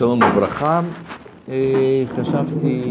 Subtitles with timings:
[0.00, 0.80] שלום וברכה,
[1.48, 2.82] אה, חשבתי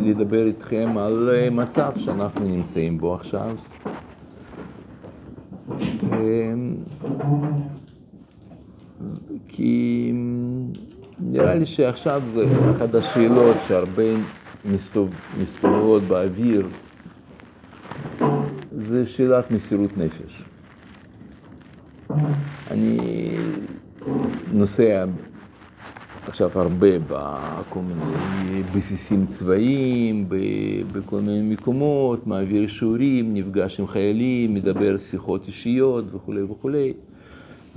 [0.00, 3.56] לדבר איתכם על אה, מצב שאנחנו נמצאים בו עכשיו.
[6.12, 6.18] אה,
[9.48, 10.12] כי
[11.20, 12.44] נראה לי שעכשיו זה
[12.76, 14.04] אחת השאלות שהרבה
[15.38, 16.68] מסתובבות באוויר,
[18.72, 20.44] זה שאלת מסירות נפש.
[22.70, 22.98] אני
[24.52, 25.04] נוסע
[26.30, 30.28] עכשיו הרבה בכל מיני בסיסים צבאיים,
[30.92, 36.92] בכל מיני מקומות, מעביר שיעורים, נפגש עם חיילים, מדבר שיחות אישיות וכולי וכולי.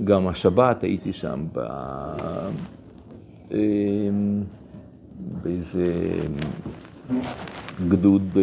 [0.04, 1.60] גם השבת הייתי שם ב...
[3.50, 4.42] אמ,
[5.42, 5.92] באיזה
[7.88, 8.42] גדוד אה,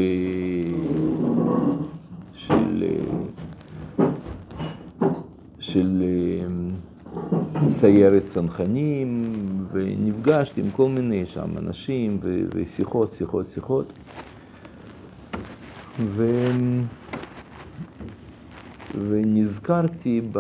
[2.34, 2.84] של...
[2.84, 4.08] אה,
[5.60, 6.48] של אה,
[7.68, 9.34] סיירת צנחנים,
[9.72, 12.20] ונפגשתי עם כל מיני שם אנשים,
[12.56, 13.94] ושיחות, שיחות, שיחות.
[16.00, 16.46] ו...
[19.10, 20.40] ונזכרתי, ב...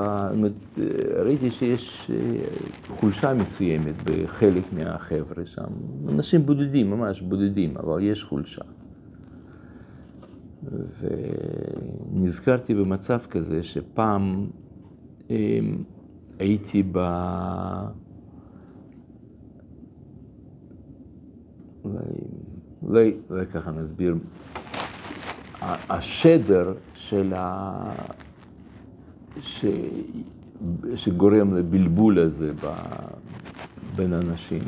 [1.15, 2.11] ראיתי שיש
[2.87, 5.67] חולשה מסוימת בחלק מהחבר'ה שם,
[6.09, 8.61] אנשים בודדים, ממש בודדים, אבל יש חולשה.
[12.13, 14.47] ונזכרתי במצב כזה שפעם
[16.41, 16.99] הייתי ב...
[22.83, 24.15] אולי, אולי ככה נסביר.
[25.61, 27.93] השדר של ה...
[29.41, 29.65] ש...
[30.95, 32.73] שגורם לבלבול הזה ב...
[33.95, 34.61] בין אנשים,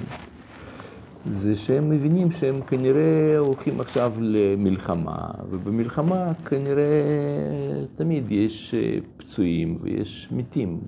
[1.29, 5.17] זה שהם מבינים שהם כנראה הולכים עכשיו למלחמה,
[5.49, 6.83] ובמלחמה כנראה
[7.95, 8.75] תמיד יש
[9.17, 10.79] פצועים ויש מתים.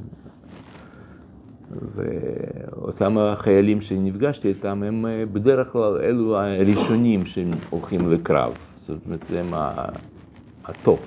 [1.95, 8.53] ואותם החיילים שנפגשתי איתם, הם בדרך כלל אלו הראשונים שהם הולכים לקרב.
[8.75, 9.53] זאת אומרת, הם
[10.64, 11.00] הטופ.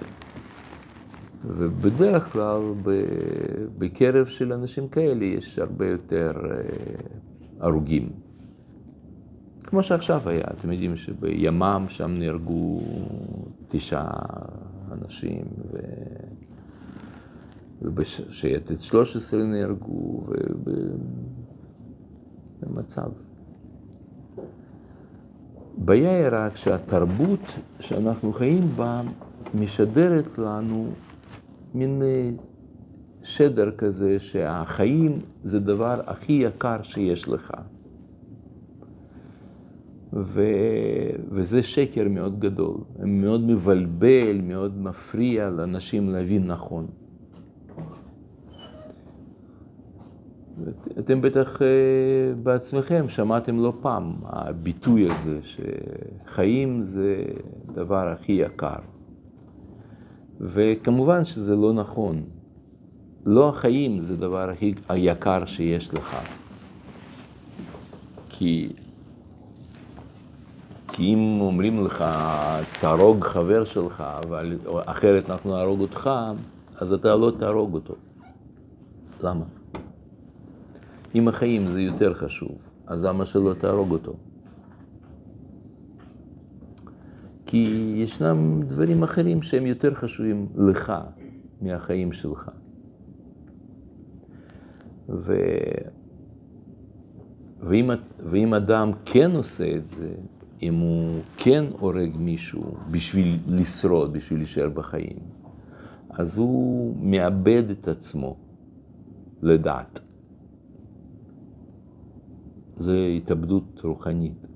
[1.45, 2.61] ובדרך כלל
[3.79, 6.33] בקרב של אנשים כאלה יש הרבה יותר
[7.61, 8.09] הרוגים.
[9.65, 12.81] כמו שעכשיו היה, אתם יודעים שבימ"מ שם נהרגו
[13.69, 14.11] תשעה
[14.93, 15.77] אנשים, ו...
[17.83, 20.25] ובשייטת 13 נהרגו,
[22.63, 23.11] ובמצב.
[25.79, 27.41] הבעיה היא רק שהתרבות
[27.81, 29.03] שאנחנו חיים בה
[29.55, 30.89] משדרת לנו
[31.75, 32.03] מין
[33.23, 37.53] שדר כזה שהחיים זה דבר הכי יקר שיש לך.
[40.13, 40.43] ו...
[41.31, 46.87] וזה שקר מאוד גדול, מאוד מבלבל, מאוד מפריע לאנשים להבין נכון.
[50.99, 51.59] אתם בטח
[52.43, 57.25] בעצמכם שמעתם לא פעם הביטוי הזה שחיים זה
[57.69, 58.79] הדבר הכי יקר.
[60.41, 62.23] וכמובן שזה לא נכון.
[63.27, 66.17] לא החיים זה הדבר הכי היקר שיש לך.
[68.29, 68.73] כי,
[70.89, 72.05] כי אם אומרים לך,
[72.81, 76.11] תהרוג חבר שלך, אבל אחרת אנחנו נהרוג אותך,
[76.77, 77.95] אז אתה לא תהרוג אותו.
[79.21, 79.45] למה?
[81.15, 84.15] אם החיים זה יותר חשוב, אז למה שלא תהרוג אותו?
[87.47, 90.93] כי ישנם דברים אחרים שהם יותר חשובים לך
[91.61, 92.51] מהחיים שלך.
[95.09, 95.37] ו...
[97.61, 100.15] ואם, ואם אדם כן עושה את זה,
[100.63, 105.19] אם הוא כן הורג מישהו בשביל לשרוד, בשביל להישאר בחיים,
[106.11, 108.37] אז הוא מאבד את עצמו
[109.43, 110.01] לדעת.
[112.79, 114.47] זה התאבדות רוחנית.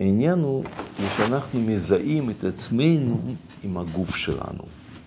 [0.00, 0.64] העניין הוא
[1.16, 3.20] שאנחנו מזהים את עצמנו
[3.64, 4.62] עם הגוף שלנו.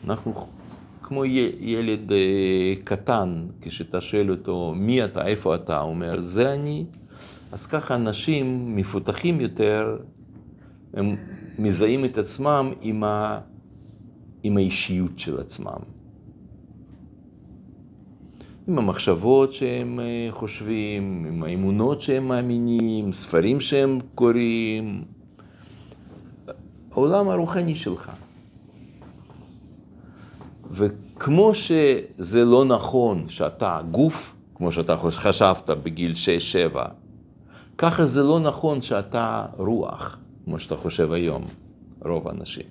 [0.06, 0.34] אנחנו
[1.04, 1.26] כמו
[1.60, 2.12] ילד
[2.84, 6.86] קטן, כשאתה שואל אותו מי אתה, איפה אתה, הוא אומר זה אני,
[7.52, 9.98] אז ככה אנשים מפותחים יותר,
[10.94, 11.16] הם
[11.60, 13.40] מזהים את עצמם עם, ה...
[14.44, 15.99] עם האישיות של עצמם.
[18.70, 20.00] עם המחשבות שהם
[20.30, 25.04] חושבים, עם האמונות שהם מאמינים, ספרים שהם קוראים,
[26.92, 28.12] העולם הרוחני שלך.
[30.72, 36.14] וכמו שזה לא נכון שאתה גוף, כמו שאתה חשבת בגיל
[36.74, 36.78] 6-7,
[37.78, 41.44] ככה זה לא נכון שאתה רוח, כמו שאתה חושב היום,
[42.06, 42.66] רוב האנשים.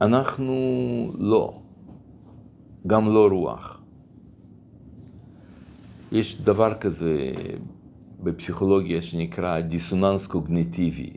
[0.00, 0.54] אנחנו
[1.18, 1.63] לא.
[2.86, 3.82] גם לא רוח.
[6.12, 7.32] יש דבר כזה
[8.22, 11.10] בפסיכולוגיה שנקרא דיסוננס קוגניטיבי.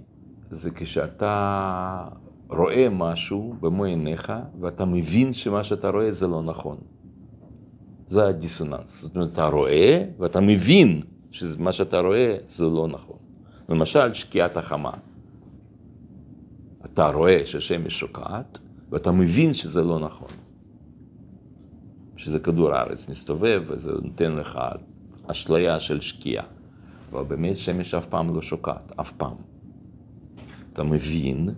[0.52, 2.08] זה כשאתה
[2.50, 6.78] רואה משהו במו עיניך ואתה מבין שמה שאתה רואה זה לא נכון.
[8.08, 9.02] זה הדיסוננס.
[9.02, 13.18] זאת אומרת, אתה רואה ואתה מבין שמה שאתה רואה זה לא נכון.
[13.70, 14.92] למשל, שקיעת החמה.
[16.86, 18.60] אתה רואה שהשמש שוקעת
[18.90, 20.47] ואתה מבין שזה לא נכון.
[22.18, 24.60] שזה כדור הארץ מסתובב וזה נותן לך
[25.28, 26.46] אשליה של שקיעה.
[27.12, 29.36] אבל באמת שמש אף פעם לא שוקעת, אף פעם.
[30.74, 31.50] אתה מבין,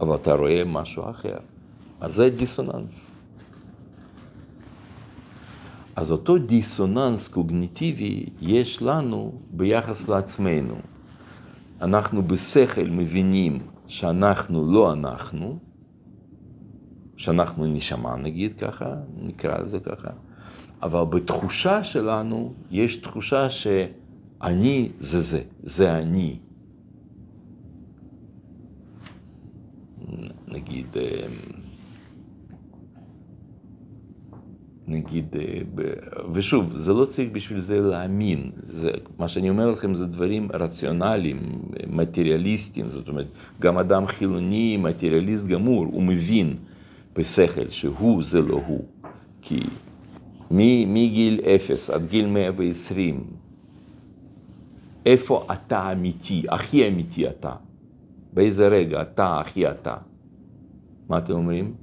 [0.00, 1.38] אבל אתה רואה משהו אחר.
[2.00, 3.10] אז זה דיסוננס.
[5.96, 10.74] אז אותו דיסוננס קוגניטיבי יש לנו ביחס לעצמנו.
[11.80, 13.58] אנחנו בשכל מבינים
[13.88, 15.58] שאנחנו לא אנחנו,
[17.20, 20.08] שאנחנו נשמה נגיד ככה, נקרא לזה ככה,
[20.82, 26.38] אבל בתחושה שלנו יש תחושה שאני זה זה, זה אני.
[30.48, 31.26] נגיד, אה,
[34.88, 35.60] נגיד, אה,
[36.32, 41.38] ושוב, זה לא צריך בשביל זה להאמין, זה, מה שאני אומר לכם זה דברים רציונליים,
[41.86, 43.26] מטריאליסטיים, זאת אומרת,
[43.60, 46.56] גם אדם חילוני, מטריאליסט גמור, הוא מבין
[47.12, 48.84] בשכל שהוא זה לא הוא,
[49.42, 49.62] כי
[50.50, 53.24] מגיל אפס עד גיל 120,
[55.06, 57.52] איפה אתה אמיתי, הכי אמיתי אתה?
[58.32, 59.96] באיזה רגע אתה הכי אתה?
[61.08, 61.74] מה אתם אומרים?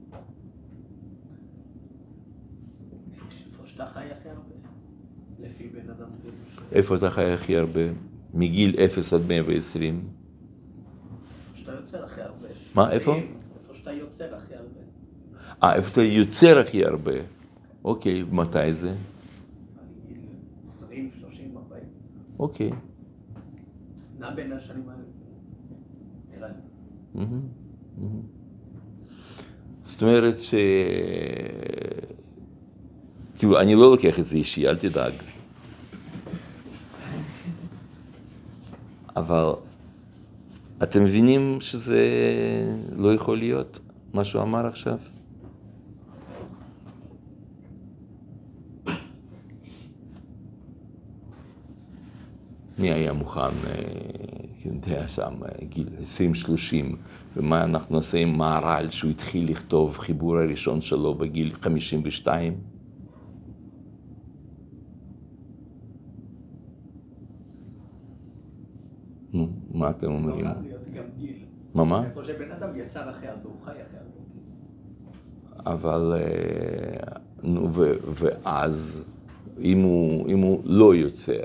[6.72, 7.82] איפה אתה חי הכי הרבה?
[8.34, 10.08] מגיל 0 עד 120?
[11.56, 12.48] שאתה יוצר הכי הרבה.
[12.76, 13.16] מה, איפה?
[13.16, 14.80] איפה שאתה יוצר הכי הרבה.
[15.64, 17.12] אה, איפה אתה יוצר הכי הרבה?
[17.84, 18.96] אוקיי, מתי זה?
[20.78, 21.84] 20, 30, 40.
[22.40, 22.72] אוקיי.
[24.20, 25.02] נע בין השנים האלה.
[26.38, 27.26] נראה לי.
[29.82, 30.54] זאת אומרת ש...
[33.38, 35.14] כאילו, אני לא לוקח את זה אישי, אל תדאג.
[39.16, 39.54] אבל
[40.84, 42.08] אתם מבינים שזה
[42.96, 43.80] לא יכול להיות,
[44.14, 44.98] מה שהוא אמר עכשיו?
[52.80, 55.34] מי היה מוכן, אני יודע, שם,
[55.70, 55.90] גיל
[56.46, 56.96] 20-30,
[57.38, 62.54] ומה אנחנו נעשה עם מהר"ל שהוא התחיל לכתוב חיבור הראשון שלו בגיל 52?
[69.34, 70.46] נו, מה אתם אומרים?
[71.74, 72.04] מה מה?
[72.14, 75.72] חושב שבן אדם יצר הכי הרבה, הוא חי הכי הרבה.
[75.72, 77.70] אבל, אה, נו,
[78.14, 79.04] ואז,
[79.60, 81.44] אם הוא לא יוצר,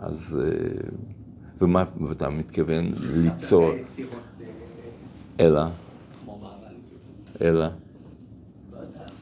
[0.00, 0.88] אז, אה,
[1.60, 4.46] ומה, ואתה מתכוון ליצור, יצירות, אה,
[5.46, 5.60] אלא,
[6.24, 6.74] כמו מהר"ל.
[7.46, 7.66] אלא,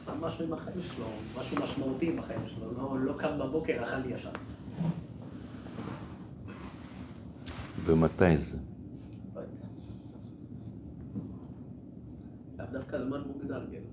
[0.07, 1.05] לא משהו עם החיים שלו,
[1.39, 2.71] משהו משמעותי עם החיים שלו.
[2.77, 4.29] לא- לא קם בבוקר, אכל לי ישר.
[7.85, 8.57] ומתי זה?
[9.35, 9.41] לא.
[12.59, 13.85] לאו דווקא זמן מוגדר, כאילו.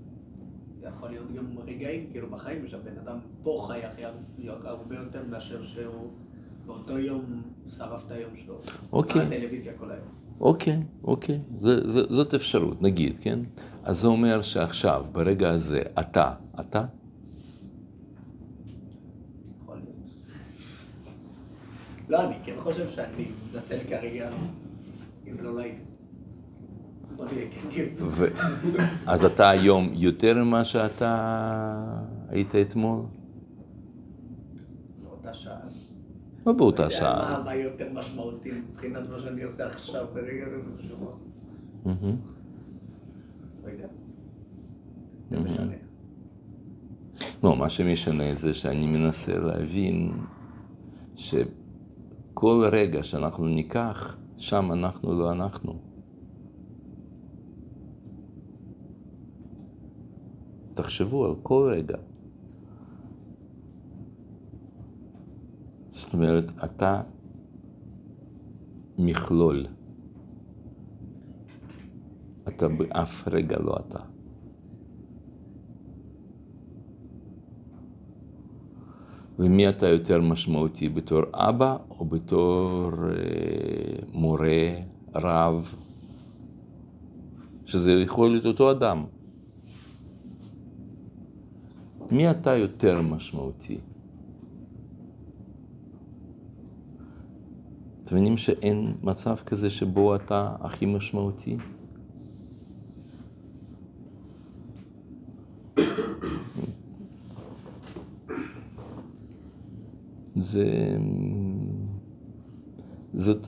[0.80, 4.02] זה יכול להיות גם רגעים, כאילו, בחיים שהבן אדם פה חי הכי
[4.64, 6.10] הרבה יותר מאשר שהוא
[6.66, 7.42] באותו יום
[7.76, 8.60] שרף את היום שלו.
[8.92, 9.20] אוקיי.
[9.20, 10.06] ראה טלוויזיה כל היום.
[10.40, 13.38] אוקיי, אוקיי, זה, זה, זאת אפשרות, נגיד, כן?
[13.84, 16.84] אז זה אומר שעכשיו, ברגע הזה, אתה, אתה.
[22.08, 24.30] לא, אני כן חושב שאני מתנצל כרגע,
[25.26, 25.52] אם לא
[27.32, 27.94] נהיה כנים.
[27.98, 28.26] ו...
[29.06, 33.02] אז אתה היום יותר ממה שאתה היית אתמול?
[35.02, 35.56] באותה שעה.
[36.46, 37.42] לא באותה אתה יודע שעה.
[37.44, 41.12] מה- יותר משמעותי מבחינת מה שאני עושה עכשיו ברגע הזה בשבוע?
[41.84, 42.16] מהמם.
[43.64, 43.86] לא.
[45.30, 45.38] זה.
[45.40, 45.72] משנה.
[47.44, 50.12] לא, מה שמשנה זה שאני מנסה להבין
[51.14, 55.78] שכל רגע שאנחנו ניקח, שם אנחנו לא אנחנו.
[60.74, 61.96] תחשבו על כל רגע.
[65.96, 67.02] זאת אומרת, אתה
[68.98, 69.66] מכלול.
[72.48, 73.98] אתה באף רגע לא אתה.
[79.38, 84.68] ומי אתה יותר משמעותי, בתור אבא או בתור אה, מורה,
[85.14, 85.74] רב,
[87.64, 89.04] שזה יכול להיות אותו אדם.
[92.10, 93.80] מי אתה יותר משמעותי?
[98.06, 101.56] אתם מבינים שאין מצב כזה שבו אתה הכי משמעותי?
[110.36, 110.96] זה...
[113.14, 113.46] זאת...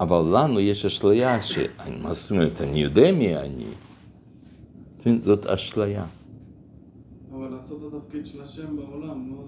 [0.00, 1.58] אבל לנו יש אשליה ש...
[2.02, 3.66] מה זאת אומרת, אני יודע מי אני.
[5.20, 6.06] זאת אשליה.
[7.32, 9.42] אבל לעשות את התפקיד של השם בעולם, לא.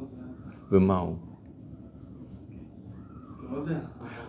[0.73, 1.28] ומה הוא?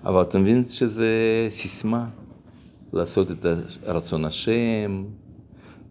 [0.05, 1.07] אבל אתה מבין שזה
[1.49, 2.09] סיסמה?
[2.93, 3.45] לעשות את
[3.83, 5.03] רצון השם,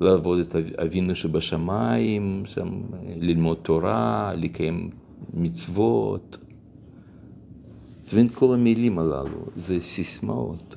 [0.00, 2.68] לעבוד את אבינו שבשמיים, שם,
[3.16, 4.90] ללמוד תורה, לקיים
[5.34, 6.38] מצוות.
[8.04, 10.76] אתה מבין, כל המילים הללו זה סיסמאות.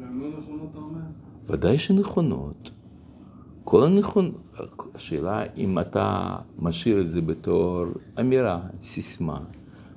[0.00, 1.00] והן לא נכונות, אתה אומר?
[1.48, 2.70] ודאי שנכונות.
[3.64, 4.32] כל הנכון...
[4.94, 7.84] השאלה אם אתה משאיר את זה בתור
[8.20, 9.38] אמירה, סיסמה,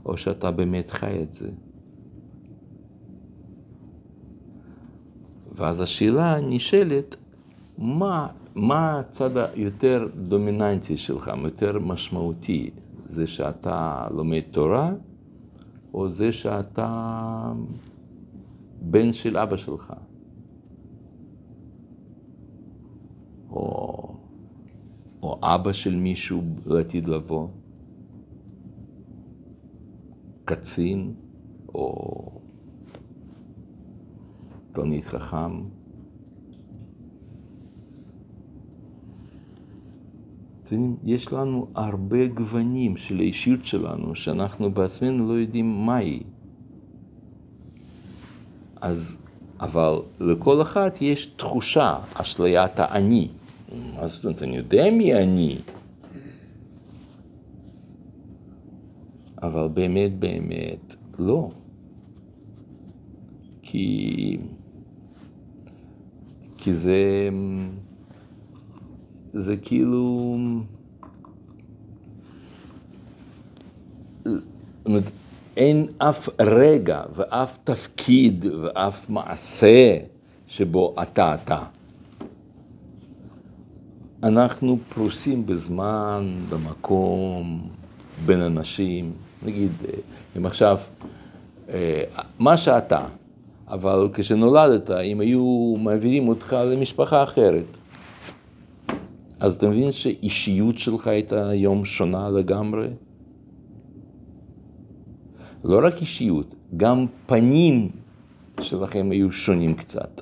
[0.05, 1.49] או שאתה באמת חי את זה.
[5.55, 7.15] ואז השאלה נשאלת,
[7.77, 12.69] מה, מה הצד היותר דומיננטי שלך, יותר משמעותי?
[13.09, 14.91] זה שאתה לומד תורה,
[15.93, 17.53] או זה שאתה
[18.81, 19.93] בן של אבא שלך?
[23.49, 24.15] או,
[25.23, 27.47] או אבא של מישהו לעתיד לבוא?
[30.45, 31.13] קצין,
[31.75, 32.41] או
[34.71, 35.61] תלמיד חכם.
[41.03, 46.23] יש לנו הרבה גוונים של האישיות שלנו, שאנחנו בעצמנו לא יודעים מהי.
[48.81, 49.17] אז,
[49.59, 53.27] אבל לכל אחת יש תחושה, אשליית האני.
[53.95, 55.57] מה זאת אומרת, אני יודע מי אני.
[59.43, 61.49] אבל באמת באמת לא.
[63.61, 64.37] כי,
[66.57, 67.29] כי זה,
[69.33, 70.37] זה כאילו,
[75.57, 79.97] אין אף רגע ואף תפקיד ואף מעשה
[80.47, 81.65] שבו אתה אתה.
[84.23, 87.69] אנחנו פרוסים בזמן, במקום,
[88.25, 89.13] בין אנשים.
[89.45, 89.71] נגיד,
[90.37, 90.79] אם עכשיו,
[92.39, 93.05] מה שאתה,
[93.67, 97.65] אבל כשנולדת, אם היו מעבירים אותך למשפחה אחרת,
[99.39, 102.87] אז אתה מבין שאישיות שלך הייתה היום שונה לגמרי?
[105.63, 107.89] לא רק אישיות, גם פנים
[108.61, 110.21] שלכם היו שונים קצת.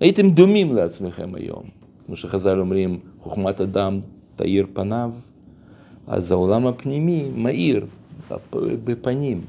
[0.00, 1.62] הייתם דומים לעצמכם היום.
[2.06, 4.00] כמו שחז"ל אומרים, חוכמת אדם
[4.36, 5.10] תאיר פניו,
[6.06, 7.86] אז העולם הפנימי מאיר
[8.84, 9.40] בפנים.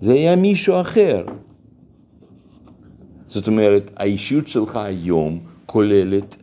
[0.00, 1.24] זה היה מישהו אחר.
[3.26, 6.36] זאת אומרת, האישיות שלך היום כוללת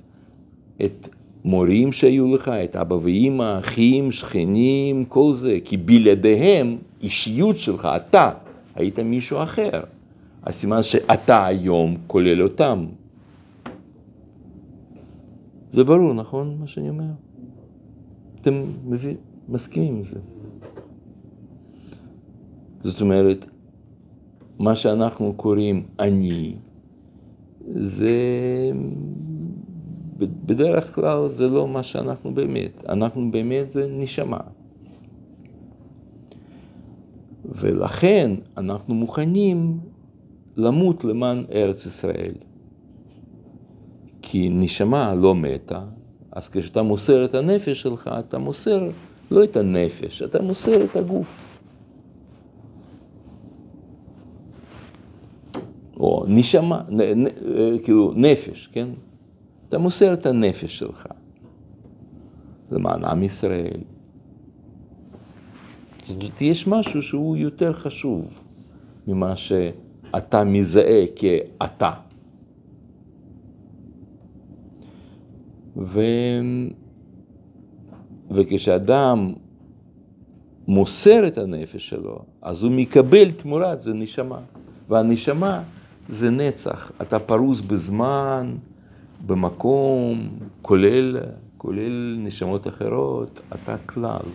[0.86, 1.10] את
[1.46, 8.32] מורים שהיו לך, את אבא ואימא, אחים, שכנים, כל זה, כי בלעדיהם, אישיות שלך, אתה,
[8.76, 9.82] היית מישהו אחר.
[10.44, 12.86] הסימן שאתה היום כולל אותם.
[15.72, 17.31] זה ברור, נכון, מה שאני אומר?
[18.42, 19.16] אתם מבין,
[19.50, 20.20] מסכימים עם זה.
[22.84, 23.46] זאת אומרת,
[24.60, 26.56] מה שאנחנו קוראים אני,
[27.68, 28.12] זה
[30.20, 32.84] בדרך כלל זה לא מה שאנחנו באמת.
[32.90, 34.40] אנחנו באמת זה נשמה.
[37.46, 39.80] ולכן אנחנו מוכנים
[40.58, 42.34] למות למען ארץ ישראל.
[44.22, 45.86] כי נשמה לא מתה,
[46.32, 48.90] אז כשאתה מוסר את הנפש שלך, אתה מוסר
[49.32, 51.52] לא את הנפש, אתה מוסר את הגוף.
[55.98, 57.28] או נשמה, נ, נ,
[57.84, 58.88] כאילו נפש, כן?
[59.70, 61.08] אתה מוסר את הנפש שלך
[62.72, 63.82] למען עם ישראל.
[66.42, 68.44] יש משהו שהוא יותר חשוב
[69.08, 71.92] ממה שאתה מזהה כאתה.
[75.84, 76.02] ו...
[78.32, 79.34] וכשאדם
[80.68, 84.40] מוסר את הנפש שלו, אז הוא מקבל תמורת זה נשמה.
[84.90, 85.64] והנשמה
[86.10, 86.92] זה נצח.
[87.02, 88.56] אתה פרוס בזמן,
[89.26, 90.30] במקום,
[90.62, 91.18] כולל,
[91.58, 94.26] כולל נשמות אחרות, אתה כלל.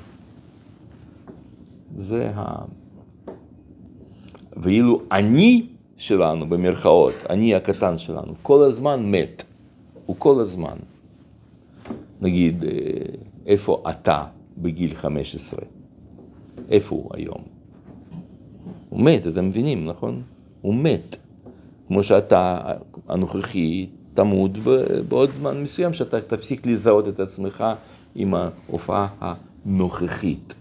[1.97, 2.65] זה ה...
[4.57, 9.43] ואילו אני שלנו, במרכאות, אני הקטן שלנו, כל הזמן מת.
[10.07, 10.77] הוא כל הזמן.
[12.21, 12.71] נגיד, אה,
[13.47, 14.25] איפה אתה
[14.59, 15.61] בגיל 15?
[16.69, 17.43] איפה הוא היום?
[18.89, 20.23] הוא מת, אתם מבינים, נכון?
[20.61, 21.17] הוא מת.
[21.89, 22.73] כמו שאתה
[23.09, 24.51] הנוכחי תמות
[25.09, 27.65] בעוד זמן מסוים, שאתה תפסיק לזהות את עצמך
[28.15, 30.55] עם ההופעה הנוכחית.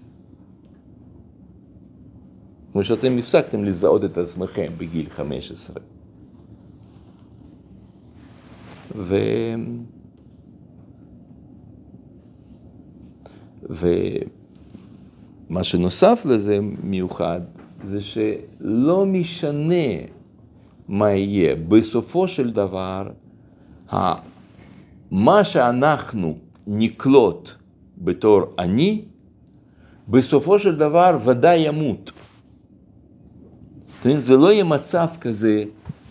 [2.72, 5.76] כמו שאתם הפסקתם לזהות את עצמכם בגיל 15.
[8.96, 9.16] ו...
[13.69, 17.41] ומה שנוסף לזה מיוחד,
[17.84, 19.86] זה שלא משנה
[20.88, 23.07] מה יהיה, בסופו של דבר,
[25.12, 27.50] מה שאנחנו נקלוט
[27.98, 29.01] בתור אני,
[30.07, 32.12] בסופו של דבר ודאי ימות.
[34.17, 35.63] זה לא יהיה מצב כזה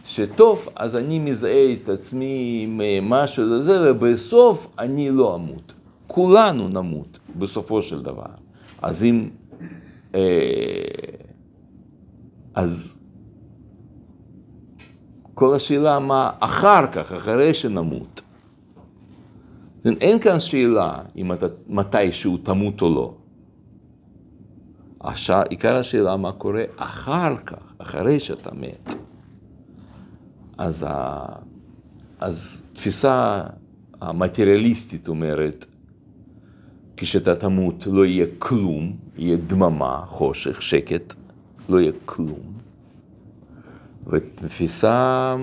[0.06, 5.72] שטוב, אז אני מזהה את עצמי עם משהו לזה, ובסוף אני לא אמות.
[6.06, 8.26] כולנו נמות בסופו של דבר.
[8.82, 9.28] אז אם...
[10.14, 10.20] אה,
[12.54, 12.96] אז
[15.34, 18.20] כל השאלה מה אחר כך, אחרי שנמות.
[19.84, 23.14] אין כאן שאלה אם אתה מתישהו תמות או לא.
[25.00, 28.94] השע, עיקר השאלה מה קורה אחר כך, אחרי שאתה מת.
[30.58, 31.24] אז, ה,
[32.18, 33.42] אז תפיסה
[34.00, 35.66] המטריאליסטית אומרת,
[36.96, 41.14] כשאתה תמות לא יהיה כלום, יהיה דממה, חושך, שקט,
[41.68, 42.54] לא יהיה כלום.
[44.06, 45.36] ותפיסה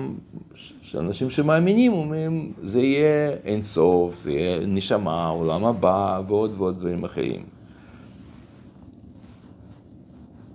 [0.82, 7.04] שאנשים שמאמינים אומרים, זה יהיה אין סוף, זה יהיה נשמה, עולם הבא ועוד ועוד דברים
[7.04, 7.42] אחרים.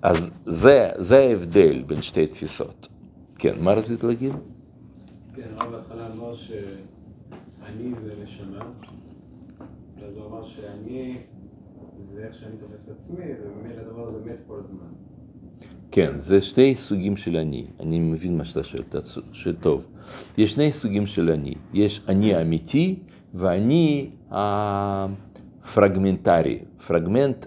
[0.02, 2.88] אז זה, זה ההבדל בין שתי תפיסות.
[3.40, 4.34] כן, מה רצית להגיד?
[5.36, 8.66] כן, הרב בהתחלה אמר שאני זה נשמה,
[10.18, 11.18] אז הוא אמר שאני
[12.10, 14.88] זה איך שאני תופס את עצמי, ובמילא הדבר הזה מת כל הזמן.
[15.92, 17.66] כן, זה שני סוגים של אני.
[17.80, 18.98] אני מבין מה שאתה שואל, אתה
[19.32, 19.86] שואל טוב.
[20.38, 21.54] יש שני סוגים של אני.
[21.74, 23.00] יש אני אמיתי
[23.34, 24.10] ואני
[25.64, 26.60] הפרגמנטרי.
[26.88, 27.46] פרגמנט,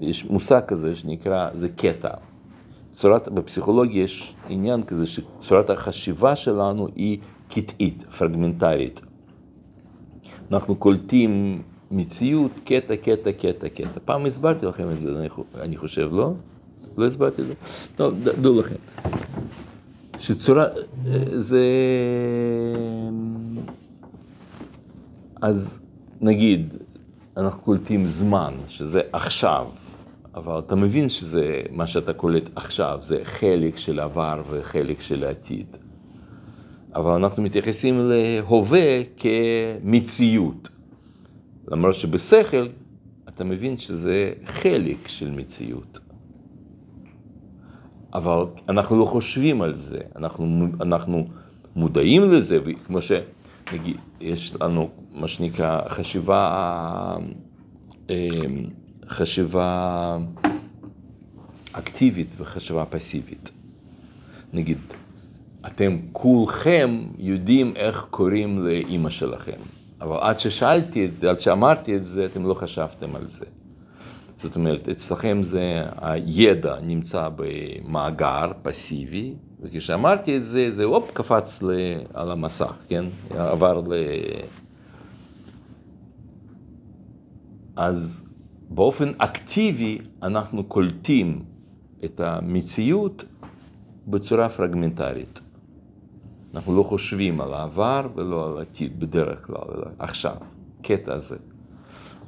[0.00, 2.10] יש מושג כזה שנקרא, זה קטע.
[2.92, 9.00] צורת, בפסיכולוגיה יש עניין כזה שצורת החשיבה שלנו היא קטעית, פרגמנטרית.
[10.52, 14.00] אנחנו קולטים מציאות, קטע, קטע, קטע, קטע.
[14.04, 15.26] פעם הסברתי לכם את זה,
[15.60, 16.32] אני חושב, לא?
[16.98, 17.54] לא הסברתי את זה?
[17.96, 18.74] טוב, דעו לכם.
[20.18, 20.64] שצורה,
[21.36, 21.64] זה...
[25.42, 25.80] אז
[26.20, 26.74] נגיד,
[27.36, 29.66] אנחנו קולטים זמן, שזה עכשיו,
[30.34, 35.66] אבל אתה מבין שזה, מה שאתה קולט עכשיו, זה חלק של עבר וחלק של עתיד.
[36.94, 40.68] אבל אנחנו מתייחסים להווה כמציאות.
[41.68, 42.66] למרות שבשכל
[43.28, 45.98] אתה מבין שזה חלק של מציאות.
[48.14, 51.28] אבל אנחנו לא חושבים על זה, אנחנו, אנחנו
[51.76, 57.16] מודעים לזה, וכמו שנגיד, יש לנו מה שנקרא חשיבה,
[58.10, 58.14] אמ,
[59.08, 60.18] חשיבה
[61.72, 63.50] אקטיבית וחשיבה פסיבית.
[64.52, 64.78] נגיד,
[65.66, 69.60] אתם כולכם יודעים איך קוראים לאימא שלכם,
[70.00, 73.46] אבל עד ששאלתי את זה, עד שאמרתי את זה, אתם לא חשבתם על זה.
[74.42, 81.70] זאת אומרת, אצלכם זה, הידע נמצא במאגר פסיבי, וכשאמרתי את זה, זה הופ, קפץ ל,
[82.14, 83.04] על המסך, כן?
[83.30, 83.92] עבר ל...
[87.76, 88.24] אז
[88.70, 91.38] באופן אקטיבי אנחנו קולטים
[92.04, 93.24] את המציאות
[94.06, 95.40] בצורה פרגמנטרית.
[96.54, 100.36] אנחנו לא חושבים על העבר ולא על העתיד בדרך כלל, אלא עכשיו,
[100.82, 101.36] קטע הזה.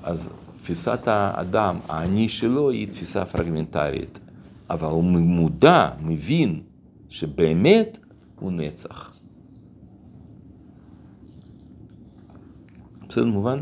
[0.03, 0.31] אז
[0.63, 4.19] תפיסת האדם, האני שלו, היא תפיסה פרגמנטרית,
[4.71, 6.63] אבל הוא מודע, מבין,
[7.09, 7.99] שבאמת
[8.41, 9.13] הוא נצח.
[13.09, 13.59] בסדר, מובן?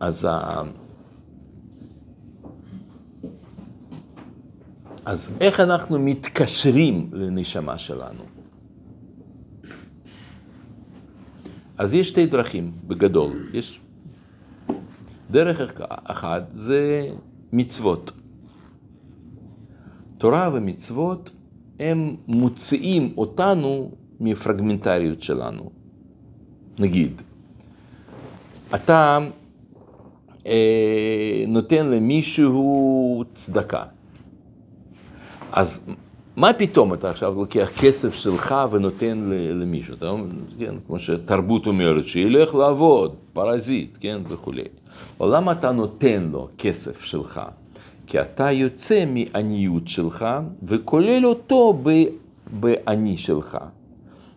[0.00, 0.28] אז,
[5.06, 8.22] אז איך אנחנו מתקשרים לנשמה שלנו?
[11.78, 13.50] אז יש שתי דרכים, בגדול.
[13.52, 13.80] יש
[15.30, 17.10] דרך אחת זה
[17.52, 18.12] מצוות.
[20.18, 21.30] תורה ומצוות
[21.80, 23.90] הם מוציאים אותנו
[24.20, 25.70] מפרגמנטריות שלנו.
[26.78, 27.22] נגיד,
[28.74, 29.18] אתה
[30.46, 33.95] אה, נותן למישהו צדקה.
[35.56, 35.80] אז
[36.36, 40.26] מה פתאום אתה עכשיו לוקח כסף שלך ונותן למישהו, אתה אומר,
[40.58, 44.62] כן, כמו שתרבות אומרת, שילך לעבוד, פרזיט, כן, וכולי.
[45.20, 47.40] אבל למה אתה נותן לו כסף שלך?
[48.06, 50.26] כי אתה יוצא מעניות שלך
[50.62, 51.82] וכולל אותו
[52.60, 53.58] בעני שלך.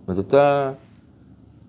[0.07, 0.71] זאת אומרת, אתה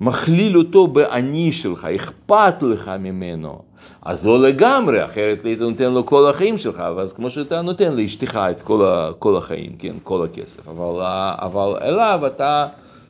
[0.00, 3.58] מכליל אותו בעני שלך, אכפת לך ממנו.
[4.02, 8.40] אז לא לגמרי, אחרת היית נותן לו כל החיים שלך, ואז כמו שאתה נותן לאשתך
[8.50, 8.86] את כל,
[9.18, 10.68] כל החיים, כן, כל הכסף.
[10.68, 11.02] אבל,
[11.38, 12.66] אבל אליו אתה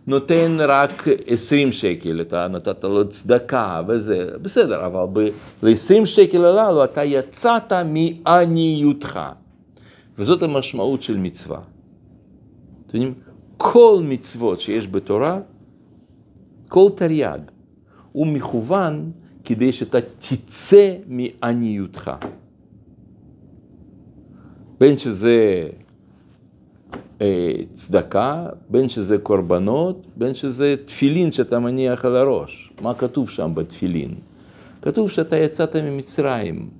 [0.07, 5.31] נותן רק 20 שקל, אתה נתת לו צדקה וזה, בסדר, אבל
[5.63, 9.21] ל-20 שקל הללו אתה יצאת מעניותך.
[10.19, 11.59] וזאת המשמעות של מצווה.
[12.87, 13.15] אתם יודעים,
[13.57, 15.39] כל מצוות שיש בתורה,
[16.71, 17.39] כל תרי"ג,
[18.13, 19.11] הוא מכוון
[19.45, 22.11] כדי שאתה תצא מעניותך.
[24.81, 25.69] בין שזה
[27.21, 32.73] אה, צדקה, בין שזה קורבנות, בין שזה תפילין שאתה מניח על הראש.
[32.83, 34.15] מה כתוב שם בתפילין?
[34.83, 36.71] כתוב שאתה יצאת ממצרים.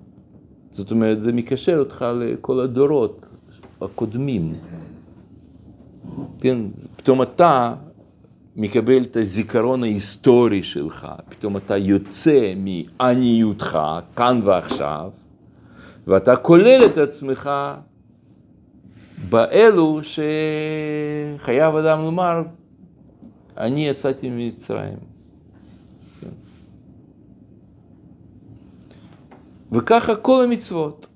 [0.71, 3.27] זאת אומרת, זה מקשר אותך לכל הדורות
[3.81, 4.49] הקודמים.
[6.41, 6.59] כן,
[6.97, 7.75] פתאום אתה
[8.57, 13.79] מקבל את הזיכרון ההיסטורי שלך, פתאום אתה יוצא מעניותך,
[14.17, 15.11] כאן ועכשיו,
[16.07, 17.51] ואתה כולל את עצמך
[19.29, 22.43] באלו שחייב אדם לומר,
[23.57, 24.99] אני יצאתי ממצרים.
[26.21, 26.29] כן.
[29.73, 31.07] וככה כל המצוות,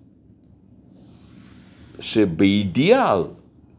[2.00, 3.22] שבאידיאל,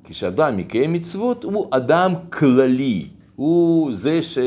[0.03, 3.09] כשאדם מקיים מצוות, הוא אדם כללי.
[3.35, 4.37] הוא זה ש...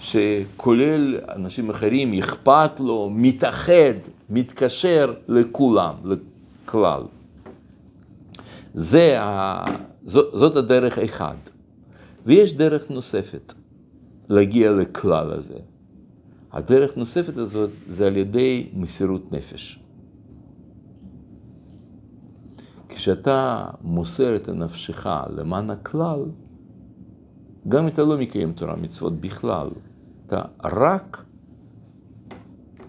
[0.00, 3.94] שכולל אנשים אחרים, אכפת לו, מתאחד,
[4.30, 7.02] מתקשר לכולם, לכלל.
[8.74, 9.64] זה ה...
[10.04, 11.36] זאת הדרך אחד.
[12.26, 13.54] ויש דרך נוספת
[14.28, 15.58] להגיע לכלל הזה.
[16.52, 19.78] הדרך נוספת הזאת זה על ידי מסירות נפש.
[22.88, 26.20] כשאתה מוסר את נפשך למען הכלל,
[27.68, 29.68] גם אם אתה לא מקיים תורה מצוות בכלל,
[30.26, 31.24] אתה רק,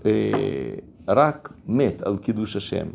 [0.06, 0.74] אה,
[1.08, 2.88] רק מת על קידוש השם.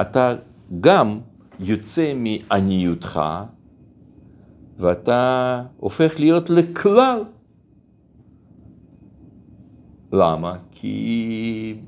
[0.00, 0.34] אתה
[0.80, 1.18] גם
[1.60, 3.20] יוצא מעניותך,
[4.78, 7.22] ואתה הופך להיות לכלל.
[10.12, 10.56] למה?
[10.70, 11.80] כי,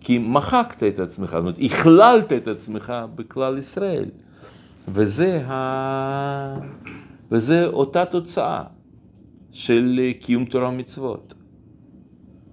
[0.00, 4.10] כי מחקת את עצמך, זאת אומרת, הכללת את עצמך בכלל ישראל.
[4.88, 6.58] וזה ה...
[7.34, 8.62] וזה אותה תוצאה
[9.50, 11.34] של קיום תורה ומצוות.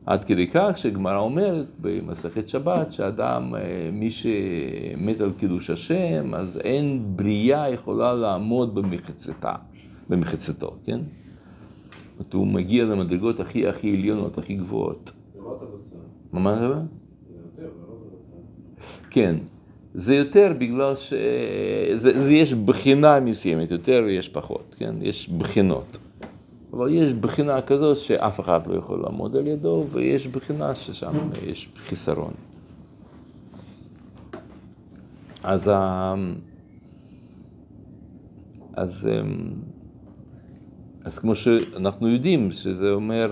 [0.06, 3.54] עד כדי כך שגמרא אומרת במסכת שבת, שאדם,
[3.94, 9.54] מי שמת על קידוש השם, אז אין בריאה יכולה לעמוד במחצתה,
[10.10, 11.00] במחצתו, כן?
[12.18, 15.12] זאת הוא מגיע למדרגות הכי הכי עליונות, הכי גבוהות.
[15.34, 16.40] זה לא אותו בצד.
[16.40, 16.68] מה זה?
[19.10, 19.36] כן.
[19.94, 24.96] זה יותר בגלל שיש בחינה מסוימת, יותר ויש פחות, כן?
[25.02, 25.98] יש בחינות.
[26.74, 31.70] אבל יש בחינה כזאת שאף אחד לא יכול לעמוד על ידו, ויש בחינה ששם יש
[31.76, 32.34] חיסרון.
[35.44, 36.14] אז, ה...
[38.74, 39.10] אז,
[41.04, 43.32] אז כמו שאנחנו יודעים, שזה אומר...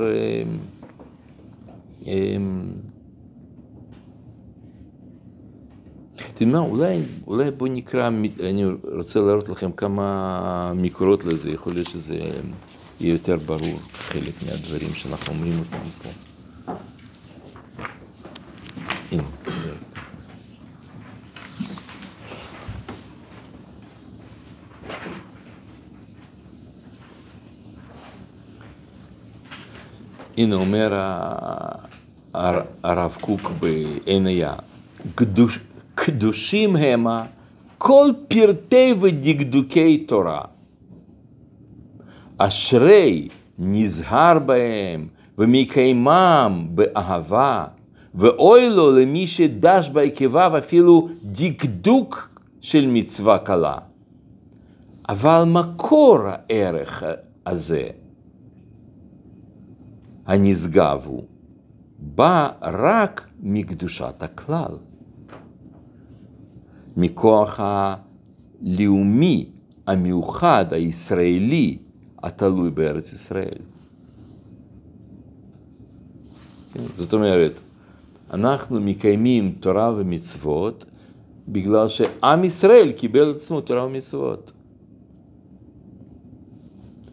[6.46, 8.08] מה, אולי, אולי בואו נקרא,
[8.40, 12.16] אני רוצה להראות לכם כמה מקורות לזה, יכול להיות שזה
[13.00, 16.10] יהיה יותר ברור, חלק מהדברים שאנחנו אומרים אותם פה.
[19.12, 19.24] הנה.
[30.54, 30.94] אומר
[32.84, 34.54] הרב קוק בעין היה,
[36.10, 37.26] קדושים המה
[37.78, 40.42] כל פרטי ודקדוקי תורה.
[42.38, 43.28] אשרי
[43.60, 47.66] נזהר בהם ומקיימם באהבה,
[48.16, 52.30] ואוי לו למי שדש בעקביו אפילו דקדוק
[52.62, 53.78] של מצווה קלה.
[55.10, 57.04] אבל מקור הערך
[57.46, 57.88] הזה,
[60.26, 61.24] הנשגב הוא,
[62.00, 64.89] בא רק מקדושת הכלל.
[67.00, 69.50] מכוח הלאומי
[69.88, 71.78] המיוחד הישראלי
[72.24, 73.62] התלוי בארץ ישראל.
[76.96, 77.52] זאת אומרת,
[78.34, 80.86] אנחנו מקיימים תורה ומצוות
[81.48, 84.52] בגלל שעם ישראל קיבל עצמו תורה ומצוות.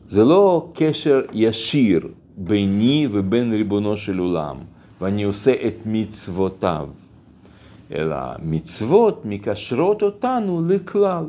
[0.08, 4.56] זה לא קשר ישיר ביני ובין ריבונו של עולם,
[5.00, 6.88] ואני עושה את מצוותיו,
[7.94, 11.24] אלא מצוות מקשרות אותנו לכלל.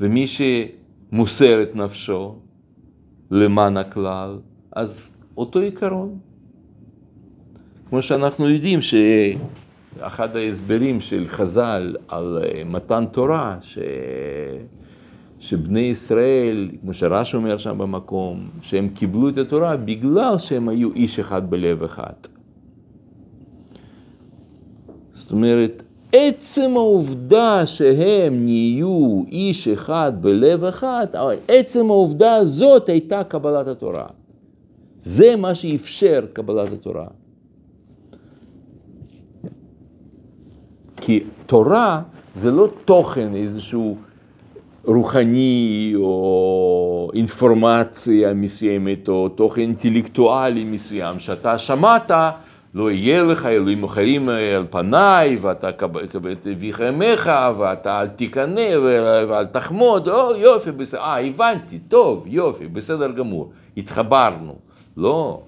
[0.00, 2.34] ומי שמוסר את נפשו
[3.30, 4.38] למען הכלל,
[4.72, 6.18] אז אותו עיקרון.
[7.88, 13.78] כמו שאנחנו יודעים שאחד ההסברים של חז"ל על אה, מתן תורה, ש...
[15.40, 21.18] שבני ישראל, כמו שרש"י אומר שם במקום, שהם קיבלו את התורה בגלל שהם היו איש
[21.18, 22.37] אחד בלב אחד.
[25.18, 31.06] זאת אומרת, עצם העובדה שהם נהיו איש אחד בלב אחד,
[31.48, 34.06] עצם העובדה הזאת הייתה קבלת התורה.
[35.00, 37.06] זה מה שאפשר קבלת התורה.
[40.96, 42.02] כי תורה
[42.34, 43.96] זה לא תוכן איזשהו
[44.84, 52.10] רוחני או אינפורמציה מסוימת או תוכן אינטלקטואלי מסוים שאתה שמעת
[52.74, 55.70] לא יהיה לך אלוהים אחרים על פניי, ואתה
[56.52, 58.78] אביך אמך, ואתה אל תקנא
[59.28, 64.54] ואל תחמוד, או יופי, בסדר, אה, הבנתי, טוב, יופי, בסדר גמור, התחברנו.
[64.96, 65.42] לא.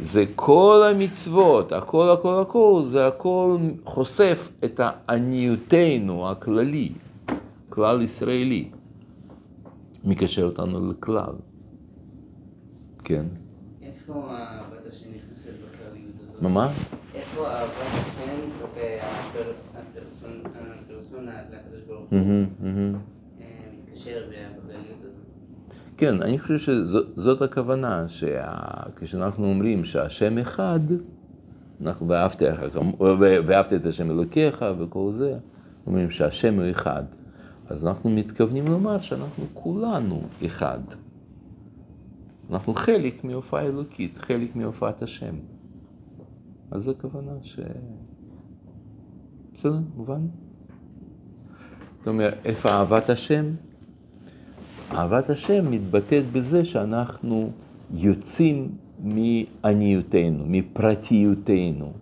[0.00, 6.92] זה כל המצוות, הכל הכל הכל, זה הכל חושף את העניותנו הכללי,
[7.68, 8.68] כלל ישראלי,
[10.04, 11.32] מקשר אותנו לכלל.
[13.04, 13.24] כן.
[13.82, 16.31] איפה הבת השם נכנסת בכלליות הזאת?
[16.42, 16.70] מה מה?
[17.14, 17.72] איפה אהבת
[18.16, 18.74] השם
[20.54, 22.18] והפרסונה לקדוש ברוך הוא.
[22.18, 25.74] אה, מתקשר בכלליות הזאת?
[25.96, 30.80] כן, אני חושב שזאת הכוונה, שכשאנחנו אומרים שהשם אחד,
[31.80, 32.42] אנחנו ואהבת
[33.20, 35.38] ואהבת את השם אלוקיך וכל זה,
[35.86, 37.04] אומרים שהשם הוא אחד.
[37.66, 40.80] אז אנחנו מתכוונים לומר שאנחנו כולנו אחד.
[42.50, 45.34] אנחנו חלק מהופעה אלוקית, חלק מהופעת השם.
[46.72, 47.60] אז זו הכוונה ש...
[49.54, 50.20] בסדר, מובן?
[51.98, 53.44] זאת אומרת, איפה אהבת השם?
[54.92, 57.50] אהבת השם מתבטאת בזה שאנחנו
[57.94, 61.92] יוצאים מעניותנו, מפרטיותנו,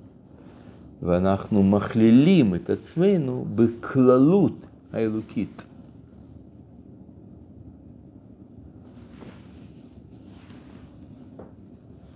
[1.02, 5.64] ואנחנו מכלילים את עצמנו בכללות האלוקית.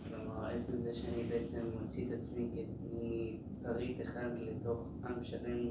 [0.08, 2.46] כלומר, עצם זה שאני בעצם מוציא את עצמי
[3.64, 5.66] מפריט אחד לתוך עם שלם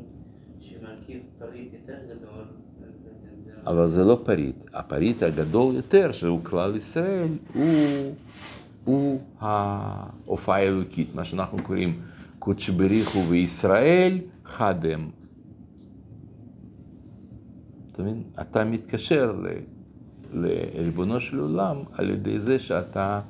[0.60, 2.46] שמרכיב פריט יותר גדול,
[2.84, 3.52] אז בעצם זה...
[3.84, 4.56] אבל זה לא פריט.
[4.74, 8.15] הפריט הגדול יותר, שהוא כלל ישראל, הוא,
[8.84, 12.00] הוא ההופעה האלוקית, מה שאנחנו קוראים
[12.39, 15.10] קודש בריחו וישראל חד הם.
[17.91, 18.24] אתה מבין?
[18.41, 19.36] אתה מתקשר
[20.34, 23.22] לריבונו של עולם על ידי זה שאתה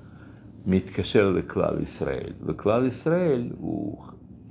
[0.66, 4.04] מתקשר לכלל ישראל, וכלל ישראל הוא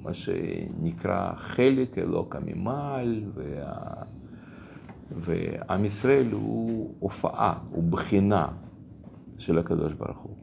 [0.03, 3.93] מה שנקרא חלק אלוקא ממעל, וה...
[5.16, 8.48] ועם ישראל הוא הופעה, הוא בחינה
[9.38, 10.37] של הקדוש ברוך הוא.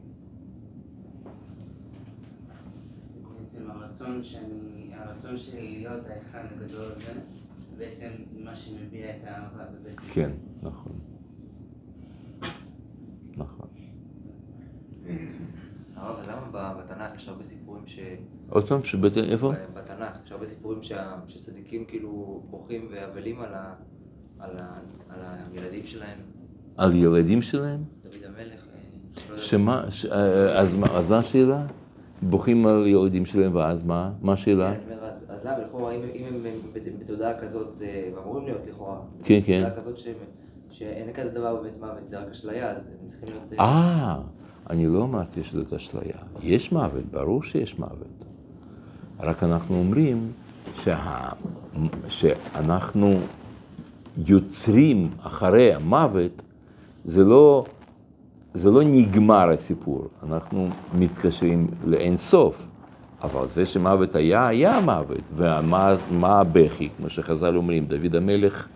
[3.38, 7.12] בעצם הרצון שאני, הרצון שלי להיות האחד הגדול הזה,
[7.78, 8.10] בעצם
[8.44, 9.64] מה שמביע את האהבה.
[10.12, 10.30] כן,
[10.62, 10.92] נכון.
[13.36, 13.68] נכון.
[15.96, 17.98] הרב, למה בתנ"ך יש הרבה סיפורים ש...
[18.48, 19.16] עוד פעם, שבית...
[19.16, 19.52] איפה?
[19.74, 20.80] בתנ"ך יש הרבה סיפורים
[21.28, 23.74] שצדיקים כאילו בוכים ואבלים על ה-
[24.40, 24.80] על ה-
[25.14, 25.20] על
[25.54, 26.18] הילדים שלהם.
[26.76, 27.80] על ילדים שלהם?
[28.02, 28.60] דוד המלך.
[29.30, 29.38] אה, לא.
[29.38, 30.06] שמה, ש...
[30.06, 31.66] אה, אז, מה- אז מה השאלה?
[32.22, 34.12] בוכים על ילדים שלהם, ואז מה?
[34.22, 34.72] מה השאלה?
[34.74, 36.34] כן, אז- אז למה, לכאורה, אם אם הם
[36.72, 39.62] בת- בתודעה כזאת, אה, ואמורים להיות לכאורה, כן, כן.
[39.66, 39.98] בתודעה כזאת
[40.70, 43.52] שאין כזה דבר בבית מוות, זה רק אשליה, אז הם צריכים להיות...
[43.52, 44.18] אה, אה,
[44.70, 46.16] אני לא אמרתי שזאת אשליה.
[46.42, 48.24] יש מוות, ברור שיש מוות.
[49.20, 50.32] רק אנחנו אומרים
[50.74, 51.28] שה...
[52.08, 53.12] שאנחנו
[54.26, 56.42] יוצרים אחרי המוות,
[57.04, 57.64] זה לא,
[58.54, 62.66] זה לא נגמר הסיפור, אנחנו מתקשרים לאין סוף.
[63.22, 65.22] אבל זה שמוות היה, היה מוות.
[65.34, 68.68] ומה מה הבכי, כמו שחז"ל אומרים, דוד המלך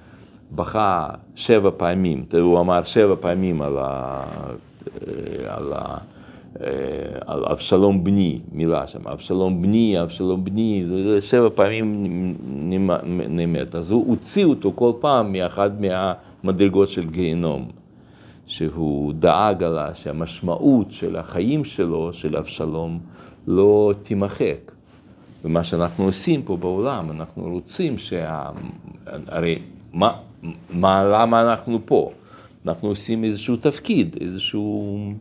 [0.53, 4.23] בכה שבע פעמים, הוא אמר שבע פעמים על, ה,
[5.49, 5.99] על, ה,
[7.27, 10.85] אבשלום בני, מילה שם, אבשלום בני, אבשלום בני,
[11.21, 12.05] שבע פעמים
[13.29, 13.75] נאמת.
[13.75, 17.69] אז הוא הוציא אותו כל פעם מאחד מהמדרגות של גיהנום.
[18.47, 22.99] שהוא דאג עלה שהמשמעות של החיים שלו, של אבשלום,
[23.47, 24.73] לא תימחק.
[25.45, 28.51] ומה שאנחנו עושים פה בעולם, אנחנו רוצים שה...
[29.27, 29.59] הרי
[29.93, 30.13] מה,
[30.71, 32.11] מה, למה אנחנו פה?
[32.67, 35.13] אנחנו עושים איזשהו תפקיד, איזשהו...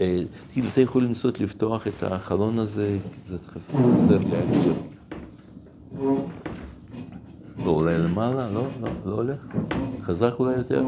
[0.00, 2.98] אה, תגיד, אתה יכול לנסות לפתוח את החלון הזה?
[3.28, 4.72] זה חסר לי האקסר.
[7.64, 8.50] לא, אולי למעלה?
[8.50, 9.46] לא, לא, לא הולך?
[10.02, 10.82] חזק אולי יותר?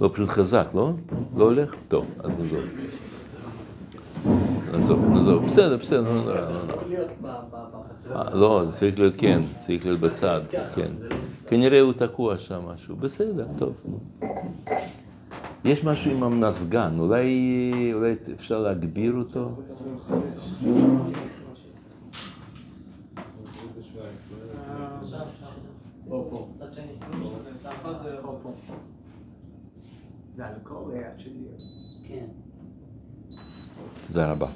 [0.00, 0.92] לא, פשוט חזק, לא?
[1.36, 1.74] לא הולך?
[1.88, 2.60] טוב, אז נעזוב.
[4.72, 5.46] נעזוב, נעזוב.
[5.46, 6.82] בסדר, בסדר, לא נורא, לא נורא.
[7.22, 8.16] ב- בחצר.
[8.16, 10.40] אה, לא, זה צריך להיות כן, צריך להיות בצד,
[10.74, 10.90] כן.
[11.46, 13.74] כנראה הוא תקוע שם משהו, בסדר, טוב.
[15.64, 19.56] יש משהו עם המזגן, אולי, אולי אפשר להגביר אותו?
[19.66, 20.22] 25.
[26.10, 26.48] או פה.
[30.36, 31.44] זה על כל היד שלי.
[32.08, 32.26] כן.
[34.06, 34.48] תודה רבה.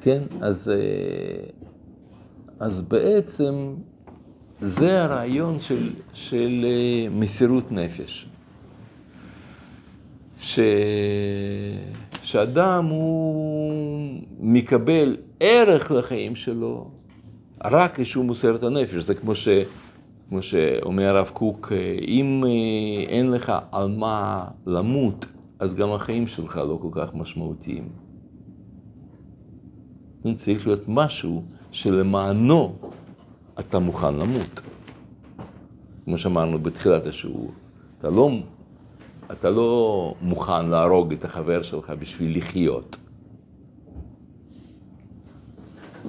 [0.00, 1.50] כן, אז, אה,
[2.60, 3.74] אז בעצם
[4.60, 8.26] זה הרעיון של, של אה, מסירות נפש.
[10.40, 10.60] ש...
[12.22, 16.90] שאדם הוא מקבל ערך לחיים שלו
[17.64, 19.04] רק כשהוא מוסר את הנפש.
[19.04, 19.48] זה כמו, ש...
[20.28, 21.72] כמו שאומר הרב קוק,
[22.08, 22.50] אם אה,
[23.08, 25.26] אין לך על מה למות,
[25.58, 28.09] אז גם החיים שלך לא כל כך משמעותיים.
[30.34, 32.76] צריך להיות משהו שלמענו
[33.60, 34.60] אתה מוכן למות.
[36.04, 37.52] כמו שאמרנו בתחילת השיעור,
[37.98, 38.30] אתה לא,
[39.32, 42.96] אתה לא מוכן להרוג את החבר שלך בשביל לחיות.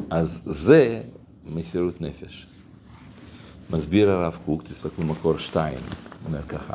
[0.10, 1.02] אז זה
[1.46, 2.48] מסירות נפש.
[3.70, 5.80] מסביר הרב קוק, תסתכלו מקור שתיים,
[6.26, 6.74] אומר ככה,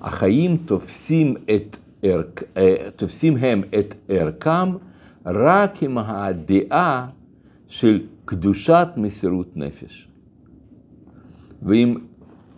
[0.00, 4.72] החיים תופסים, את ערכ, אה, תופסים הם את ערכם
[5.26, 7.06] רק עם הדעה
[7.68, 10.08] של קדושת מסירות נפש.
[11.62, 11.94] ואם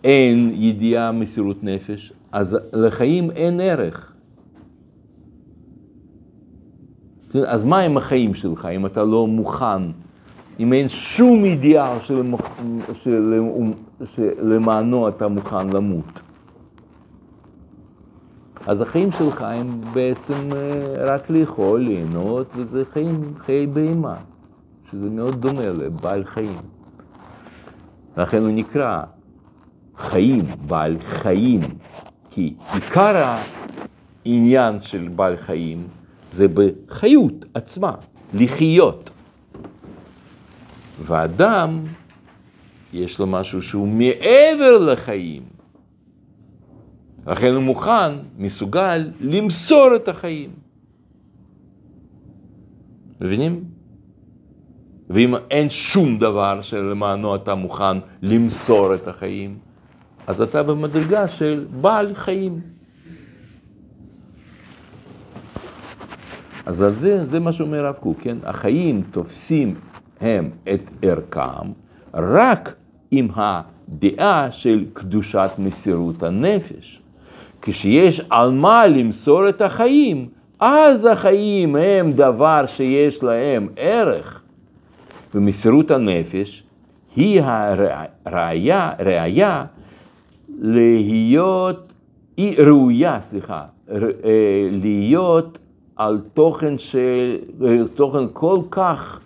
[0.03, 4.13] אין ידיעה מסירות נפש, אז לחיים אין ערך.
[7.47, 9.81] אז מה עם החיים שלך אם אתה לא מוכן,
[10.59, 11.97] אם אין שום אידיאל
[14.03, 16.21] שלמענו אתה מוכן למות?
[18.67, 20.49] אז החיים שלך הם בעצם
[20.97, 24.15] רק לאכול, ליהנות, וזה חיים, חיי בהמה,
[24.91, 26.57] שזה מאוד דומה לבעל חיים.
[28.17, 29.03] לכן הוא נקרא
[29.97, 31.61] חיים, בעל חיים,
[32.31, 33.35] כי עיקר
[34.25, 35.87] העניין של בעל חיים
[36.31, 37.91] זה בחיות עצמה,
[38.33, 39.09] לחיות.
[41.01, 41.79] ואדם,
[42.93, 45.54] יש לו משהו שהוא מעבר לחיים.
[47.27, 50.49] לכן הוא מוכן, מסוגל, למסור את החיים.
[53.21, 53.63] מבינים?
[55.09, 59.57] ואם אין שום דבר שלמענו אתה מוכן למסור את החיים,
[60.27, 62.61] אז אתה במדרגה של בעל חיים.
[66.65, 68.37] אז על זה, זה מה שאומר הרב קוק, כן?
[68.43, 69.73] החיים תופסים
[70.21, 71.71] הם את ערכם
[72.13, 72.75] רק
[73.11, 77.04] עם הדעה של קדושת מסירות הנפש.
[77.65, 84.41] כשיש על מה למסור את החיים, אז החיים הם דבר שיש להם ערך.
[85.35, 86.63] ומסירות הנפש
[87.15, 87.41] היא
[88.25, 89.65] הראיה, ראיה
[90.59, 91.93] להיות,
[92.37, 93.65] היא ראויה, סליחה,
[94.71, 95.59] להיות
[95.95, 97.37] על תוכן, של,
[97.93, 99.19] תוכן כל כך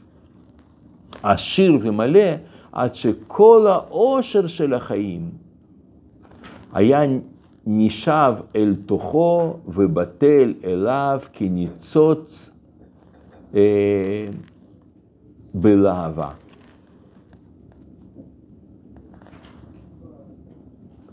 [1.23, 2.29] עשיר ומלא,
[2.71, 5.29] עד שכל העושר של החיים
[6.73, 7.01] היה
[7.65, 12.51] נשאב אל תוכו ובטל אליו כניצוץ
[13.55, 14.27] אה,
[15.53, 16.31] בלהבה.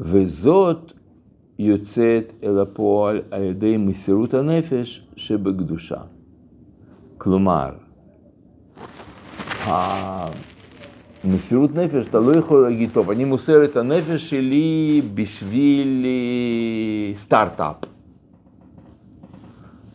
[0.00, 0.92] וזאת
[1.58, 6.00] יוצאת אל הפועל על ידי מסירות הנפש שבקדושה.
[7.18, 7.70] כלומר,
[11.26, 16.06] המסירות נפש, אתה לא יכול להגיד, טוב, אני מוסר את הנפש שלי בשביל
[17.14, 17.76] סטארט-אפ.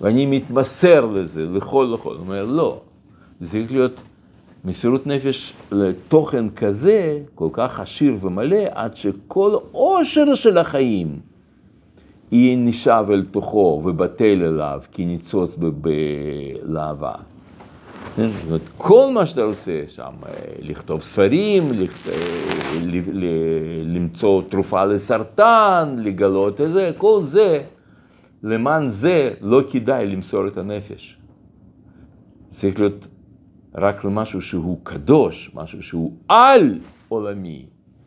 [0.02, 2.14] ואני מתמסר לזה, לכל לכל.
[2.14, 2.82] הוא אומר, לא,
[3.42, 4.02] זה צריך להיות
[4.66, 11.20] מסירות נפש לתוכן כזה, כל כך עשיר ומלא, עד שכל עושר של החיים
[12.32, 15.88] יהיה נשאב אל תוכו ובטל אליו כי ניצוץ ב-
[16.68, 17.14] בלהבה.
[18.16, 18.30] כן?
[18.30, 21.78] זאת אומרת, כל מה שאתה עושה שם, אה, לכתוב ספרים, אה,
[23.84, 27.64] למצוא תרופה לסרטן, לגלות את זה, כל זה,
[28.44, 31.18] למען זה לא כדאי למסור את הנפש.
[32.50, 33.08] צריך להיות
[33.76, 36.80] רק למשהו שהוא קדוש, משהו שהוא על
[37.10, 37.66] עולמי,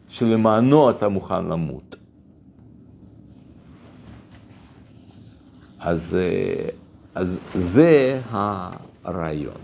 [0.08, 1.96] שלמענו אתה מוכן למות.
[5.80, 6.68] אז, אה,
[7.14, 8.20] אז זה
[9.04, 9.54] הרעיון.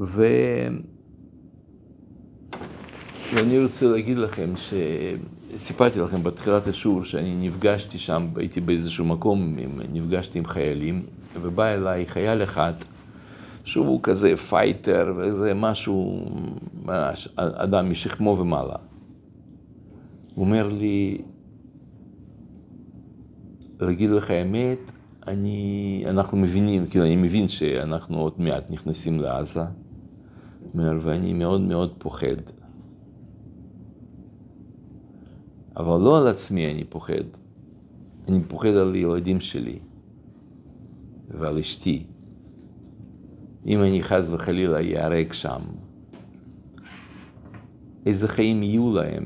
[0.00, 0.26] ו...
[3.34, 4.52] ואני רוצה להגיד לכם
[5.54, 9.56] שסיפרתי לכם בתחילת השיעור שאני נפגשתי שם, הייתי באיזשהו מקום,
[9.92, 11.06] נפגשתי עם חיילים,
[11.42, 12.72] ובא אליי חייל אחד,
[13.64, 16.26] שהוא כזה פייטר, וזה משהו,
[16.84, 18.76] ממש, אדם משכמו ומעלה.
[20.34, 21.18] הוא אומר לי,
[23.80, 24.78] להגיד לך האמת,
[25.26, 29.64] אני, אנחנו מבינים, כאילו אני מבין שאנחנו עוד מעט נכנסים לעזה,
[30.74, 32.36] אומר, ואני מאוד מאוד פוחד.
[35.76, 37.24] אבל לא על עצמי אני פוחד,
[38.28, 39.78] אני פוחד על ילדים שלי
[41.28, 42.04] ועל אשתי.
[43.66, 45.60] אם אני חס וחלילה ייהרג שם,
[48.06, 49.24] איזה חיים יהיו להם?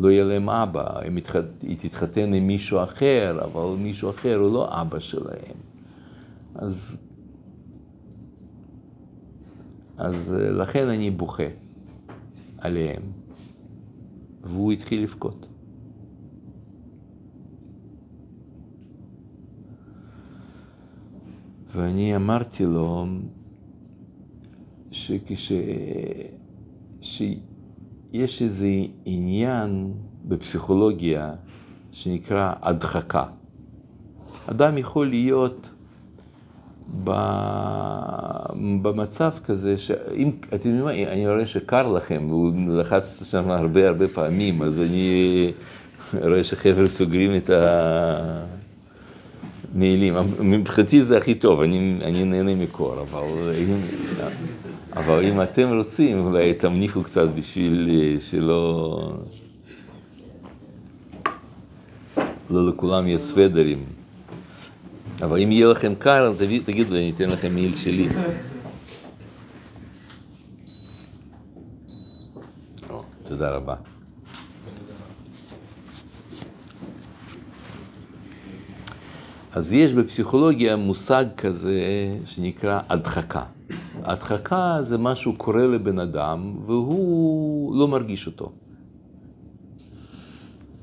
[0.00, 1.34] לא יהיה להם אבא, הם יתח...
[1.62, 5.56] היא תתחתן עם מישהו אחר, אבל מישהו אחר הוא לא אבא שלהם.
[6.54, 6.98] אז,
[10.02, 11.48] אז אה, לכן אני בוכה
[12.58, 13.02] עליהם.
[14.42, 15.48] והוא התחיל לבכות.
[21.74, 23.06] ואני אמרתי לו
[24.90, 25.52] שכש...
[27.00, 28.68] שיש איזה
[29.04, 29.92] עניין
[30.24, 31.34] בפסיכולוגיה
[31.92, 33.24] שנקרא הדחקה.
[34.46, 35.70] אדם יכול להיות
[38.82, 44.08] במצב כזה, שאם, אתם יודעים מה, אני רואה שקר לכם, הוא לחץ שם הרבה הרבה
[44.08, 45.52] פעמים, אז אני
[46.22, 47.50] רואה שחבר'ה סוגרים את
[49.74, 50.14] המעילים.
[50.40, 53.76] מבחינתי זה הכי טוב, אני, אני נהנה מקור, אבל אם,
[54.96, 59.12] אבל אם אתם רוצים, אולי תמניחו קצת בשביל שלא...
[62.50, 64.01] לא לכולם יש סוודרים.
[65.22, 68.08] אבל אם יהיה לכם קר, תגידו לי, אני אתן לכם מעיל שלי.
[73.24, 73.74] תודה רבה.
[79.52, 81.80] אז יש בפסיכולוגיה מושג כזה
[82.24, 83.44] שנקרא הדחקה.
[84.02, 88.52] הדחקה זה משהו קורה לבן אדם והוא לא מרגיש אותו.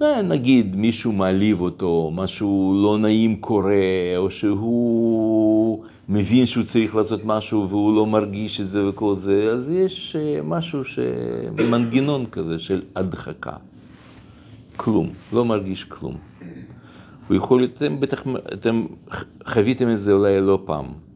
[0.02, 3.74] נגיד מישהו מעליב אותו, משהו לא נעים קורה,
[4.18, 9.70] או שהוא מבין שהוא צריך לעשות משהו והוא לא מרגיש את זה וכל זה, אז
[9.70, 11.00] יש משהו, ש...
[11.70, 13.54] מנגנון כזה של הדחקה.
[14.78, 16.16] כלום, לא מרגיש כלום.
[17.28, 18.24] הוא יכול אתם בטח,
[18.54, 18.86] אתם
[19.45, 21.09] חוויתם את זה אולי לא פעם.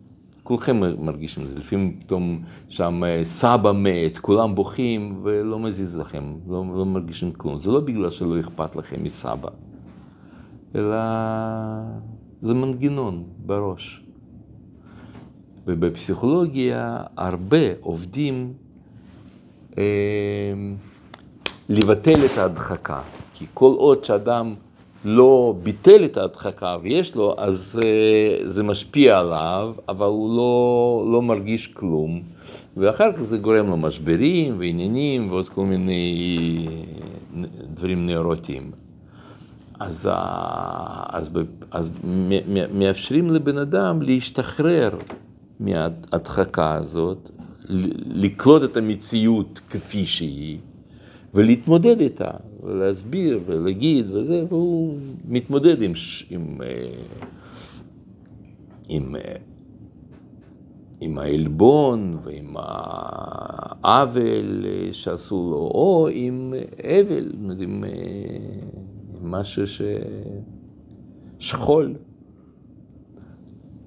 [0.44, 6.64] כולכם מרגישים את זה, לפעמים פתאום שם סבא מת, כולם בוכים ולא מזיז לכם, לא,
[6.76, 7.60] לא מרגישים כלום.
[7.60, 9.50] זה לא בגלל שלא אכפת לכם מסבא,
[10.76, 10.96] אלא
[12.42, 14.04] זה מנגנון בראש.
[15.68, 18.54] ובפסיכולוגיה הרבה עובדים
[19.78, 19.84] אה,
[21.70, 23.02] לבטל את ההדחקה,
[23.34, 24.54] כי כל עוד שאדם
[25.06, 31.22] לא ביטל את ההדחקה ויש לו, אז uh, זה משפיע עליו, אבל הוא לא, לא
[31.22, 32.22] מרגיש כלום,
[32.78, 36.68] ואחר כך זה גורם לו משברים ועניינים ועוד כל מיני
[37.74, 38.72] דברים נאורטיים.
[39.80, 40.10] אז,
[41.10, 41.32] אז,
[41.72, 41.90] אז
[42.74, 44.90] מאפשרים לבן אדם להשתחרר
[45.60, 47.30] מההדחקה הזאת,
[48.06, 50.58] לקלוט את המציאות כפי שהיא,
[51.34, 52.32] ולהתמודד איתה,
[52.64, 54.98] ולהסביר, ולהגיד, וזה, והוא
[55.28, 55.94] מתמודד עם,
[56.30, 56.62] עם,
[58.90, 59.16] עם,
[61.02, 62.56] עם העלבון ועם
[63.84, 67.84] העוול שעשו לו, או עם אבל, עם,
[69.14, 69.82] עם משהו ש...
[71.40, 71.96] שכול.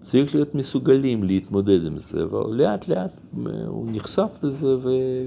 [0.00, 3.12] צריך להיות מסוגלים להתמודד עם זה, ולאט לאט
[3.66, 4.76] הוא נחשף לזה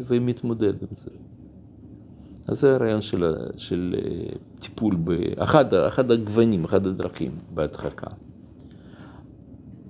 [0.07, 1.09] ומתמודד עם זה.
[2.49, 3.95] אז זה הרעיון של, של
[4.59, 8.07] טיפול, באחד אחד הגוונים, אחד הדרכים בהדחקה.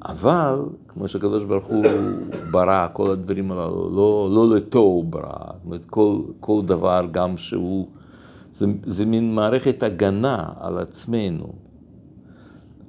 [0.06, 1.86] אבל, כמו שהקדוש ברוך הוא
[2.52, 5.24] ברא, כל הדברים הללו, לא, לא לתוהו הוא ברא.
[5.30, 7.88] זאת אומרת, כל, כל דבר, גם שהוא
[8.54, 11.54] זה, זה מין מערכת הגנה על עצמנו.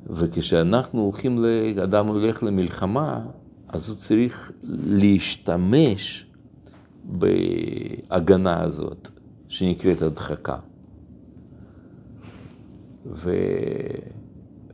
[0.07, 1.45] וכשאנחנו הולכים,
[1.83, 3.21] אדם הולך למלחמה,
[3.69, 4.53] אז הוא צריך
[4.87, 6.27] להשתמש
[7.05, 9.09] בהגנה הזאת,
[9.51, 10.57] שנקראת הדחקה.
[13.07, 13.31] ו...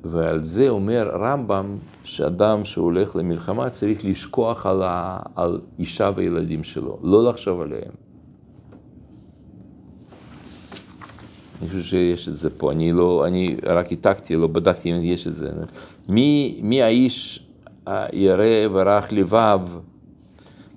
[0.05, 5.19] ועל זה אומר רמב"ם שאדם שהולך למלחמה צריך לשכוח על, ה...
[5.35, 7.93] על אישה וילדים שלו, לא לחשוב עליהם.
[11.61, 15.27] אני חושב שיש את זה פה, אני לא, אני רק העתקתי, לא בדקתי אם יש
[15.27, 15.51] את זה.
[16.09, 17.47] מי, מי האיש
[17.87, 19.61] הירא ורך לבב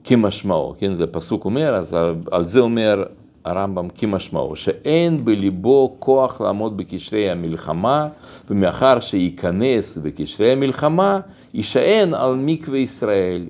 [0.03, 3.03] כמשמעו, כן, זה פסוק אומר, אז על, על זה אומר
[3.45, 8.07] הרמב"ם כמשמעו, שאין בליבו כוח לעמוד בקשרי המלחמה,
[8.49, 11.19] ומאחר שייכנס בקשרי המלחמה,
[11.53, 13.45] יישען על מקווה ישראל,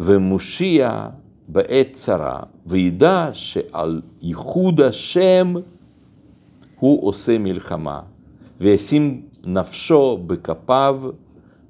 [0.00, 1.06] ומושיע
[1.48, 5.54] בעת צרה, וידע שעל ייחוד השם
[6.78, 8.00] הוא עושה מלחמה,
[8.60, 11.00] וישים נפשו בכפיו,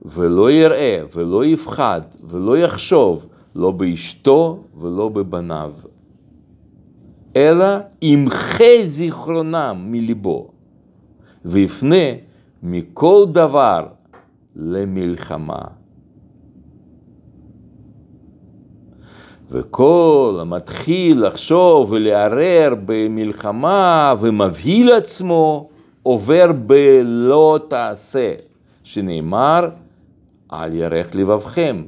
[0.04, 5.72] ולא יראה, ולא יפחד, ולא יחשוב, לא באשתו ולא בבניו,
[7.36, 7.66] אלא
[8.02, 10.48] ימחה זיכרונם מליבו,
[11.44, 12.06] ויפנה
[12.62, 13.86] מכל דבר
[14.56, 15.62] למלחמה.
[19.50, 25.68] וכל המתחיל לחשוב ולערער במלחמה ומבהיל עצמו,
[26.02, 28.34] עובר בלא תעשה,
[28.84, 29.68] שנאמר,
[30.52, 31.82] אל ירך לבבכם.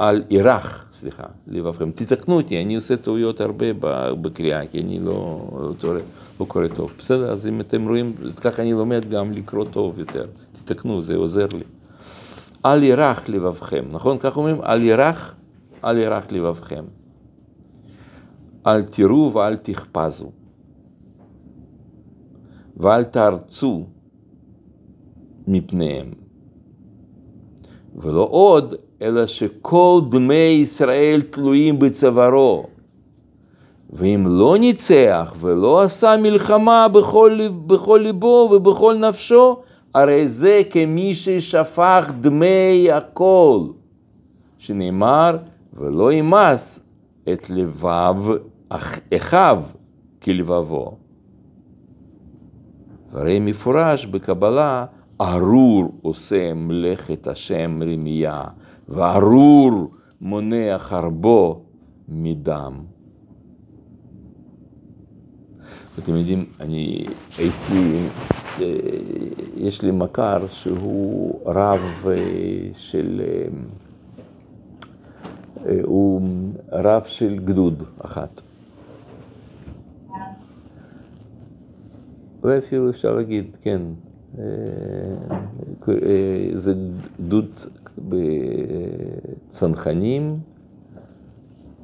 [0.00, 1.90] אל ירח, סליחה, לבבכם.
[1.90, 3.66] תתקנו אותי, אני עושה טעויות הרבה
[4.22, 5.48] בקריאה, כי אני לא,
[5.82, 5.94] לא,
[6.40, 6.92] לא קורא טוב.
[6.98, 10.26] בסדר, אז אם אתם רואים, ככה אני לומד גם לקרוא טוב יותר.
[10.52, 11.64] תתקנו, זה עוזר לי.
[12.64, 14.18] אל ירח לבבכם, נכון?
[14.18, 14.62] כך אומרים?
[14.62, 15.34] אל ירח,
[15.84, 16.84] אל ירח לבבכם.
[18.66, 20.30] אל תראו ואל תחפזו.
[22.76, 23.86] ואל תארצו
[25.46, 26.06] מפניהם.
[27.94, 32.66] ולא עוד, אלא שכל דמי ישראל תלויים בצווארו.
[33.92, 39.56] ואם לא ניצח ולא עשה מלחמה בכל, בכל ליבו ובכל נפשו,
[39.94, 43.60] הרי זה כמי ששפך דמי הכל,
[44.58, 45.36] שנאמר,
[45.74, 46.90] ולא ימס
[47.32, 48.14] את לבב
[48.68, 49.62] אחיו
[50.22, 50.96] כלבבו.
[53.12, 54.84] והרי מפורש בקבלה,
[55.20, 58.44] ארור עושה מלאכת השם רמייה,
[58.90, 61.62] וארור מונע חרבו
[62.08, 62.74] מדם.
[65.98, 67.06] אתם יודעים, אני
[67.38, 68.06] הייתי,
[69.56, 72.06] יש לי מכר שהוא רב
[72.72, 73.22] של,
[75.82, 76.22] הוא
[76.72, 78.40] רב של גדוד אחת.
[82.42, 83.82] אולי אפילו אפשר להגיד, כן,
[86.54, 86.74] זה
[87.20, 87.50] גדוד
[89.48, 90.38] בצנחנים,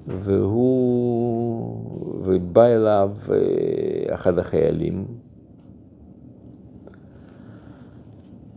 [0.06, 1.80] והוא,
[2.24, 3.10] ובא אליו
[4.08, 5.04] אחד החיילים,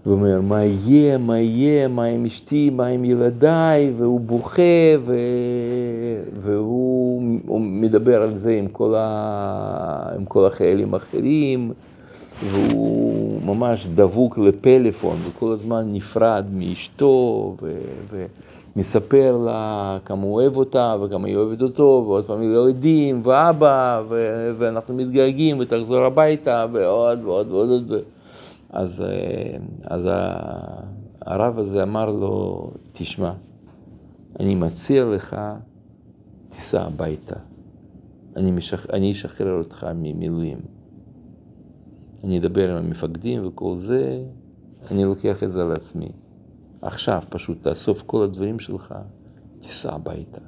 [0.06, 4.62] ואומר, מה יהיה, מה יהיה, מה עם אשתי, מה עם ילדיי, והוא בוכה,
[5.02, 5.16] ו...
[6.42, 10.10] והוא מדבר על זה עם כל, ה...
[10.16, 11.72] עם כל החיילים האחרים,
[12.44, 17.78] והוא ממש דבוק לפלאפון, וכל הזמן נפרד מאשתו, ו...
[18.76, 24.52] ומספר לה כמה הוא אוהב אותה, וכמה היא אוהבת אותו, ועוד פעם ילדים, ואבא, ו...
[24.58, 27.70] ואנחנו מתגעגעים, ותחזור הביתה, ועוד ועוד ועוד.
[27.70, 28.04] ועוד.
[28.70, 29.04] אז,
[29.84, 30.10] אז
[31.22, 33.32] הרב הזה אמר לו, תשמע,
[34.40, 35.36] אני מציע לך,
[36.50, 37.36] תיסע הביתה.
[38.36, 38.86] אני, משח...
[38.94, 40.79] אני אשחרר אותך ממילואים.
[42.24, 44.24] אני אדבר עם המפקדים וכל זה,
[44.92, 46.12] אני לוקח את זה על עצמי.
[46.82, 48.96] עכשיו פשוט תאסוף כל הדברים שלך,
[49.60, 50.42] תיסע הביתה.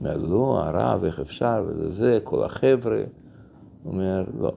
[0.00, 3.02] אומר, לא, הרב, איך אפשר, וזה זה, כל החבר'ה.
[3.84, 4.52] אומר, לא.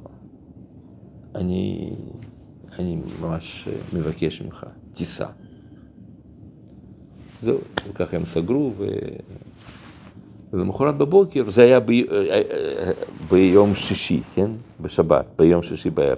[1.36, 1.96] אני,
[2.80, 5.28] אני ממש מבקש ממך, תיסע.
[7.42, 7.58] זהו,
[7.88, 8.86] וככה הם סגרו, ו...
[10.54, 11.92] ולמחרת בבוקר, זה היה ב...
[13.32, 14.52] ביום שישי, כן?
[14.82, 16.18] בשבת, ביום שישי בערב,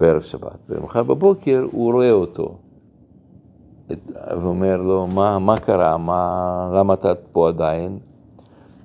[0.00, 0.58] בערב שבת.
[0.68, 2.58] ולמחרת בבוקר הוא רואה אותו,
[4.42, 5.96] ואומר לו, מה, מה קרה?
[5.98, 7.98] מה, למה אתה פה עדיין?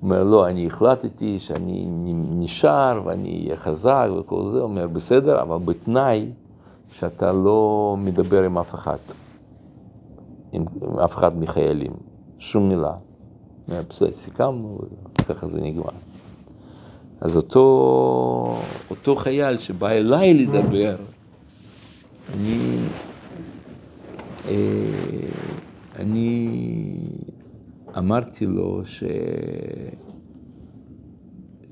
[0.01, 1.87] אומר, לא, אני החלטתי שאני
[2.29, 4.59] נשאר ואני אהיה חזק וכל זה.
[4.59, 6.31] אומר, בסדר, אבל בתנאי
[6.91, 8.97] שאתה לא מדבר עם אף אחד,
[10.51, 11.91] עם, עם אף אחד מחיילים,
[12.39, 12.93] שום מילה.
[14.11, 14.79] סיכמנו,
[15.29, 15.89] ככה זה נגמר.
[17.21, 18.59] אז אותו,
[18.89, 20.95] אותו חייל שבא אליי לדבר,
[22.33, 22.77] אני,
[24.47, 24.55] אה,
[25.95, 26.57] אני
[27.97, 29.03] אמרתי לו ש...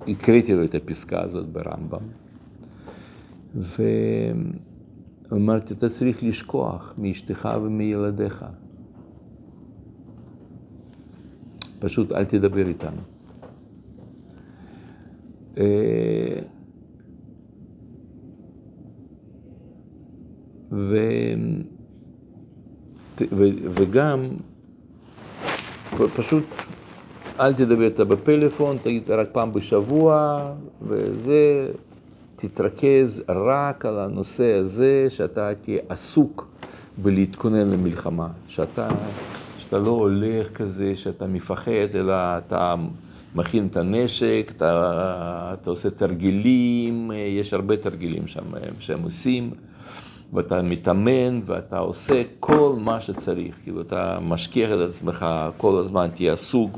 [0.07, 2.07] הקראתי לו את הפסקה הזאת ברמב"ם,
[5.31, 8.45] ואמרתי, אתה צריך לשכוח מאשתך ומילדיך.
[11.83, 13.01] פשוט אל תדבר איתנו.
[15.57, 16.39] אה,
[20.71, 20.97] ו...
[23.31, 23.43] ו...
[23.69, 24.27] וגם,
[26.15, 26.43] פשוט
[27.39, 30.41] אל תדבר איתה בפלאפון, תגיד רק פעם בשבוע,
[30.87, 31.71] וזה,
[32.35, 36.47] תתרכז רק על הנושא הזה, שאתה תהיה עסוק
[36.97, 38.89] בלהתכונן למלחמה, שאתה,
[39.73, 42.75] שאתה לא הולך כזה, שאתה מפחד, אלא אתה
[43.35, 48.43] מכין את הנשק, אתה, אתה עושה תרגילים, יש הרבה תרגילים שם
[48.79, 49.51] שהם עושים.
[50.33, 55.25] ואתה מתאמן ואתה עושה כל מה שצריך, כאילו אתה משכיח את עצמך
[55.57, 56.77] כל הזמן, תהיה עסוק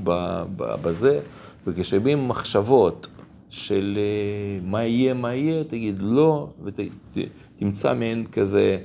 [0.57, 1.19] בזה,
[1.67, 3.07] וכשבאים מחשבות
[3.49, 8.77] של אה, מה יהיה, מה יהיה, תגיד לא, ותמצא מעין כזה,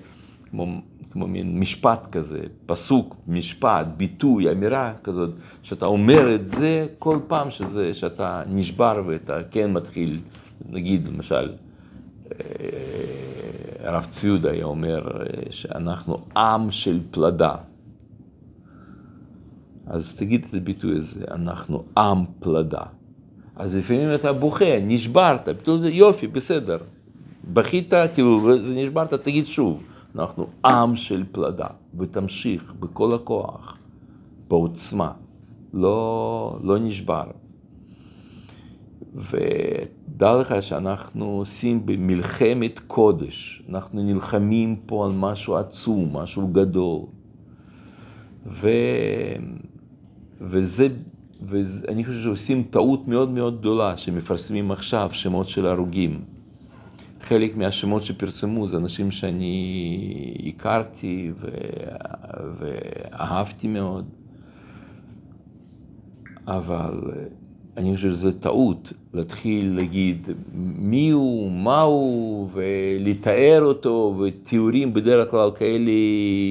[0.50, 0.66] כמו,
[1.10, 5.30] כמו מין משפט כזה, פסוק, משפט, ביטוי, אמירה כזאת,
[5.62, 10.20] שאתה אומר את זה כל פעם שזה, שאתה נשבר ואתה כן מתחיל,
[10.70, 11.52] נגיד למשל,
[13.84, 17.54] הרב ציוד היה אומר שאנחנו עם של פלדה.
[19.86, 22.82] אז תגיד את הביטוי הזה, אנחנו עם פלדה.
[23.56, 26.78] אז לפעמים אתה בוכה, נשברת, פתאום זה יופי, בסדר.
[27.52, 29.82] בכית, כאילו, נשברת, תגיד שוב,
[30.14, 31.66] אנחנו עם של פלדה,
[31.98, 33.78] ותמשיך בכל הכוח,
[34.48, 35.12] בעוצמה,
[35.72, 37.24] לא, לא נשבר.
[39.14, 47.02] ודע לך שאנחנו עושים במלחמת קודש, אנחנו נלחמים פה על משהו עצום, משהו גדול.
[48.46, 48.68] ו...
[50.40, 50.88] וזה,
[51.42, 56.24] ואני חושב שעושים טעות מאוד מאוד גדולה שמפרסמים עכשיו שמות של הרוגים.
[57.22, 61.48] חלק מהשמות שפרסמו זה אנשים שאני הכרתי ו...
[62.58, 64.04] ואהבתי מאוד,
[66.46, 67.00] אבל
[67.76, 70.30] אני חושב שזו טעות להתחיל להגיד
[70.78, 75.90] מי הוא, מה הוא, ולתאר אותו, ותיאורים בדרך כלל כאלה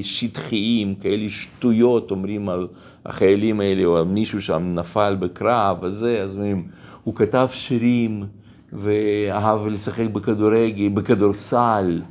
[0.01, 2.67] שטחיים, כאלה שטויות אומרים על
[3.05, 6.67] החיילים האלה, או על מישהו שם נפל בקרב, וזה, אז אומרים,
[7.03, 8.23] הוא כתב שירים,
[8.73, 12.01] ואהב לשחק בכדורגל, בכדורסל,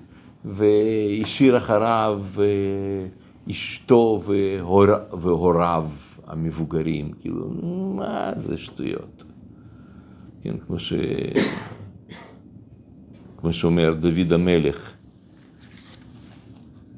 [0.44, 2.22] והשאיר אחריו
[3.50, 5.88] אשתו והור, והוריו.
[6.28, 7.50] המבוגרים, כאילו,
[7.96, 9.24] מה זה שטויות?
[10.42, 10.92] כן, כמו, ש...
[13.36, 14.92] כמו שאומר דוד המלך,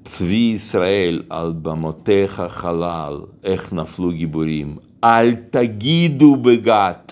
[0.05, 7.10] צבי ישראל על במותיך חלל, איך נפלו גיבורים, אל תגידו בגת.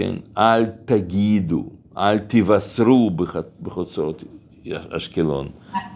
[0.00, 1.64] כן, אל תגידו,
[1.96, 3.10] אל תבשרו
[3.62, 4.24] בחוצרות
[4.90, 5.48] אשקלון,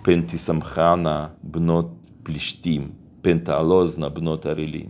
[0.02, 1.90] פן תשמחנה בנות
[2.22, 2.90] פלישתים,
[3.22, 4.86] פנטאלוזנה, בנות ערלים.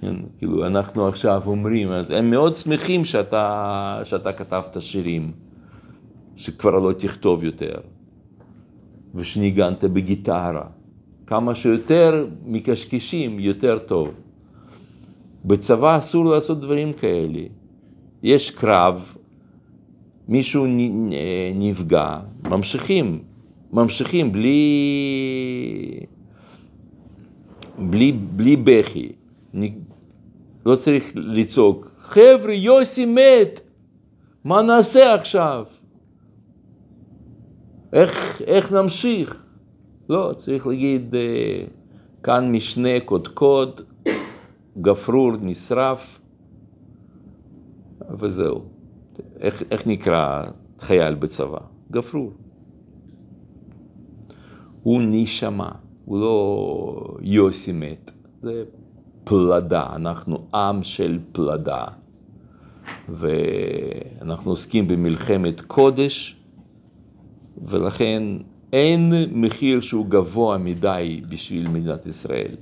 [0.00, 5.32] כן, כאילו, אנחנו עכשיו אומרים, אז הם מאוד שמחים שאתה, שאתה כתבת שירים,
[6.36, 7.74] שכבר לא תכתוב יותר,
[9.14, 10.66] ושניגנת בגיטרה.
[11.26, 14.08] כמה שיותר מקשקשים, יותר טוב.
[15.44, 17.63] בצבא אסור לעשות דברים כאלה.
[18.24, 19.16] יש קרב,
[20.28, 20.66] מישהו
[21.54, 22.18] נפגע,
[22.50, 23.22] ממשיכים,
[23.72, 24.60] ממשיכים בלי...
[27.78, 29.12] בלי, בלי בכי,
[30.66, 33.60] לא צריך לצעוק, חבר'ה, יוסי מת,
[34.44, 35.64] מה נעשה עכשיו?
[37.92, 39.44] איך, איך נמשיך?
[40.08, 41.64] לא, צריך להגיד, אה,
[42.22, 43.80] כאן משנה קודקוד,
[44.80, 46.20] גפרור נשרף,
[48.18, 48.62] וזהו.
[49.40, 50.44] איך, איך נקרא
[50.78, 51.58] חייל בצבא?
[51.90, 52.32] גפרור.
[54.82, 55.70] הוא נשמה.
[56.04, 58.10] הוא לא יוסי מת,
[58.42, 58.64] זה
[59.24, 61.84] פלדה, אנחנו עם של פלדה.
[63.08, 66.36] ואנחנו עוסקים במלחמת קודש,
[67.64, 68.22] ולכן
[68.72, 72.56] אין מחיר שהוא גבוה מדי בשביל מדינת ישראל.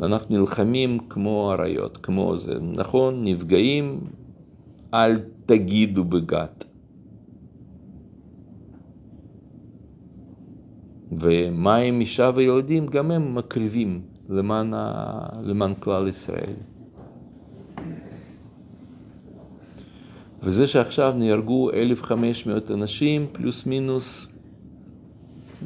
[0.00, 4.00] ואנחנו נלחמים כמו אריות, כמו זה, נכון, נפגעים,
[4.94, 6.64] אל תגידו בגת.
[11.12, 15.28] ומים, אישה וילדים, גם הם מקריבים למען, ה...
[15.42, 16.54] למען כלל ישראל.
[20.42, 24.26] וזה שעכשיו נהרגו 1,500 אנשים, פלוס מינוס,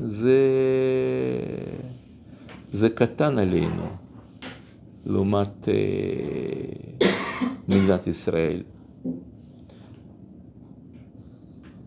[0.04, 0.38] זה,
[2.72, 4.03] זה קטן עלינו,
[5.06, 7.08] לעומת אה,
[7.68, 8.62] מדינת ישראל.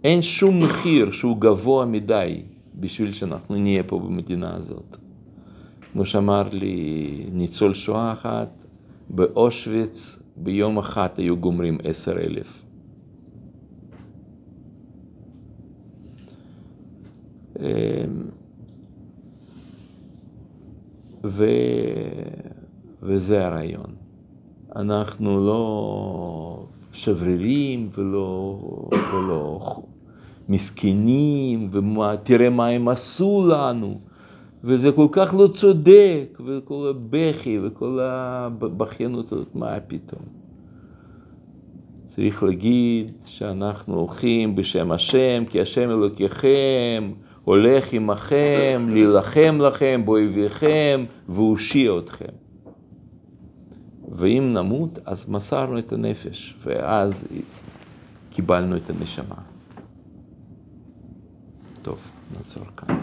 [0.03, 2.41] אין שום מחיר שהוא גבוה מדי
[2.75, 4.97] בשביל שאנחנו נהיה פה במדינה הזאת.
[5.93, 8.65] כמו שאמר לי ניצול שואה אחת,
[9.09, 12.63] באושוויץ ביום אחד היו גומרים עשר אלף.
[21.23, 21.45] ו...
[23.03, 23.95] וזה הרעיון.
[24.75, 28.59] אנחנו לא שברירים ולא,
[28.91, 29.59] ולא
[30.49, 33.99] מסכנים, ותראה מה הם עשו לנו,
[34.63, 40.21] וזה כל כך לא צודק, וכל הבכי וכל הבכיינות הזאת, מה פתאום?
[42.05, 47.11] צריך להגיד שאנחנו הולכים בשם השם, כי השם אלוקיכם
[47.43, 52.46] הולך עמכם, להילחם לכם באויביכם והושיע אתכם.
[54.07, 57.25] ואם נמות, אז מסרנו את הנפש, ואז
[58.29, 59.35] קיבלנו את הנשמה.
[61.81, 61.99] טוב,
[62.37, 62.97] נעצור כאן.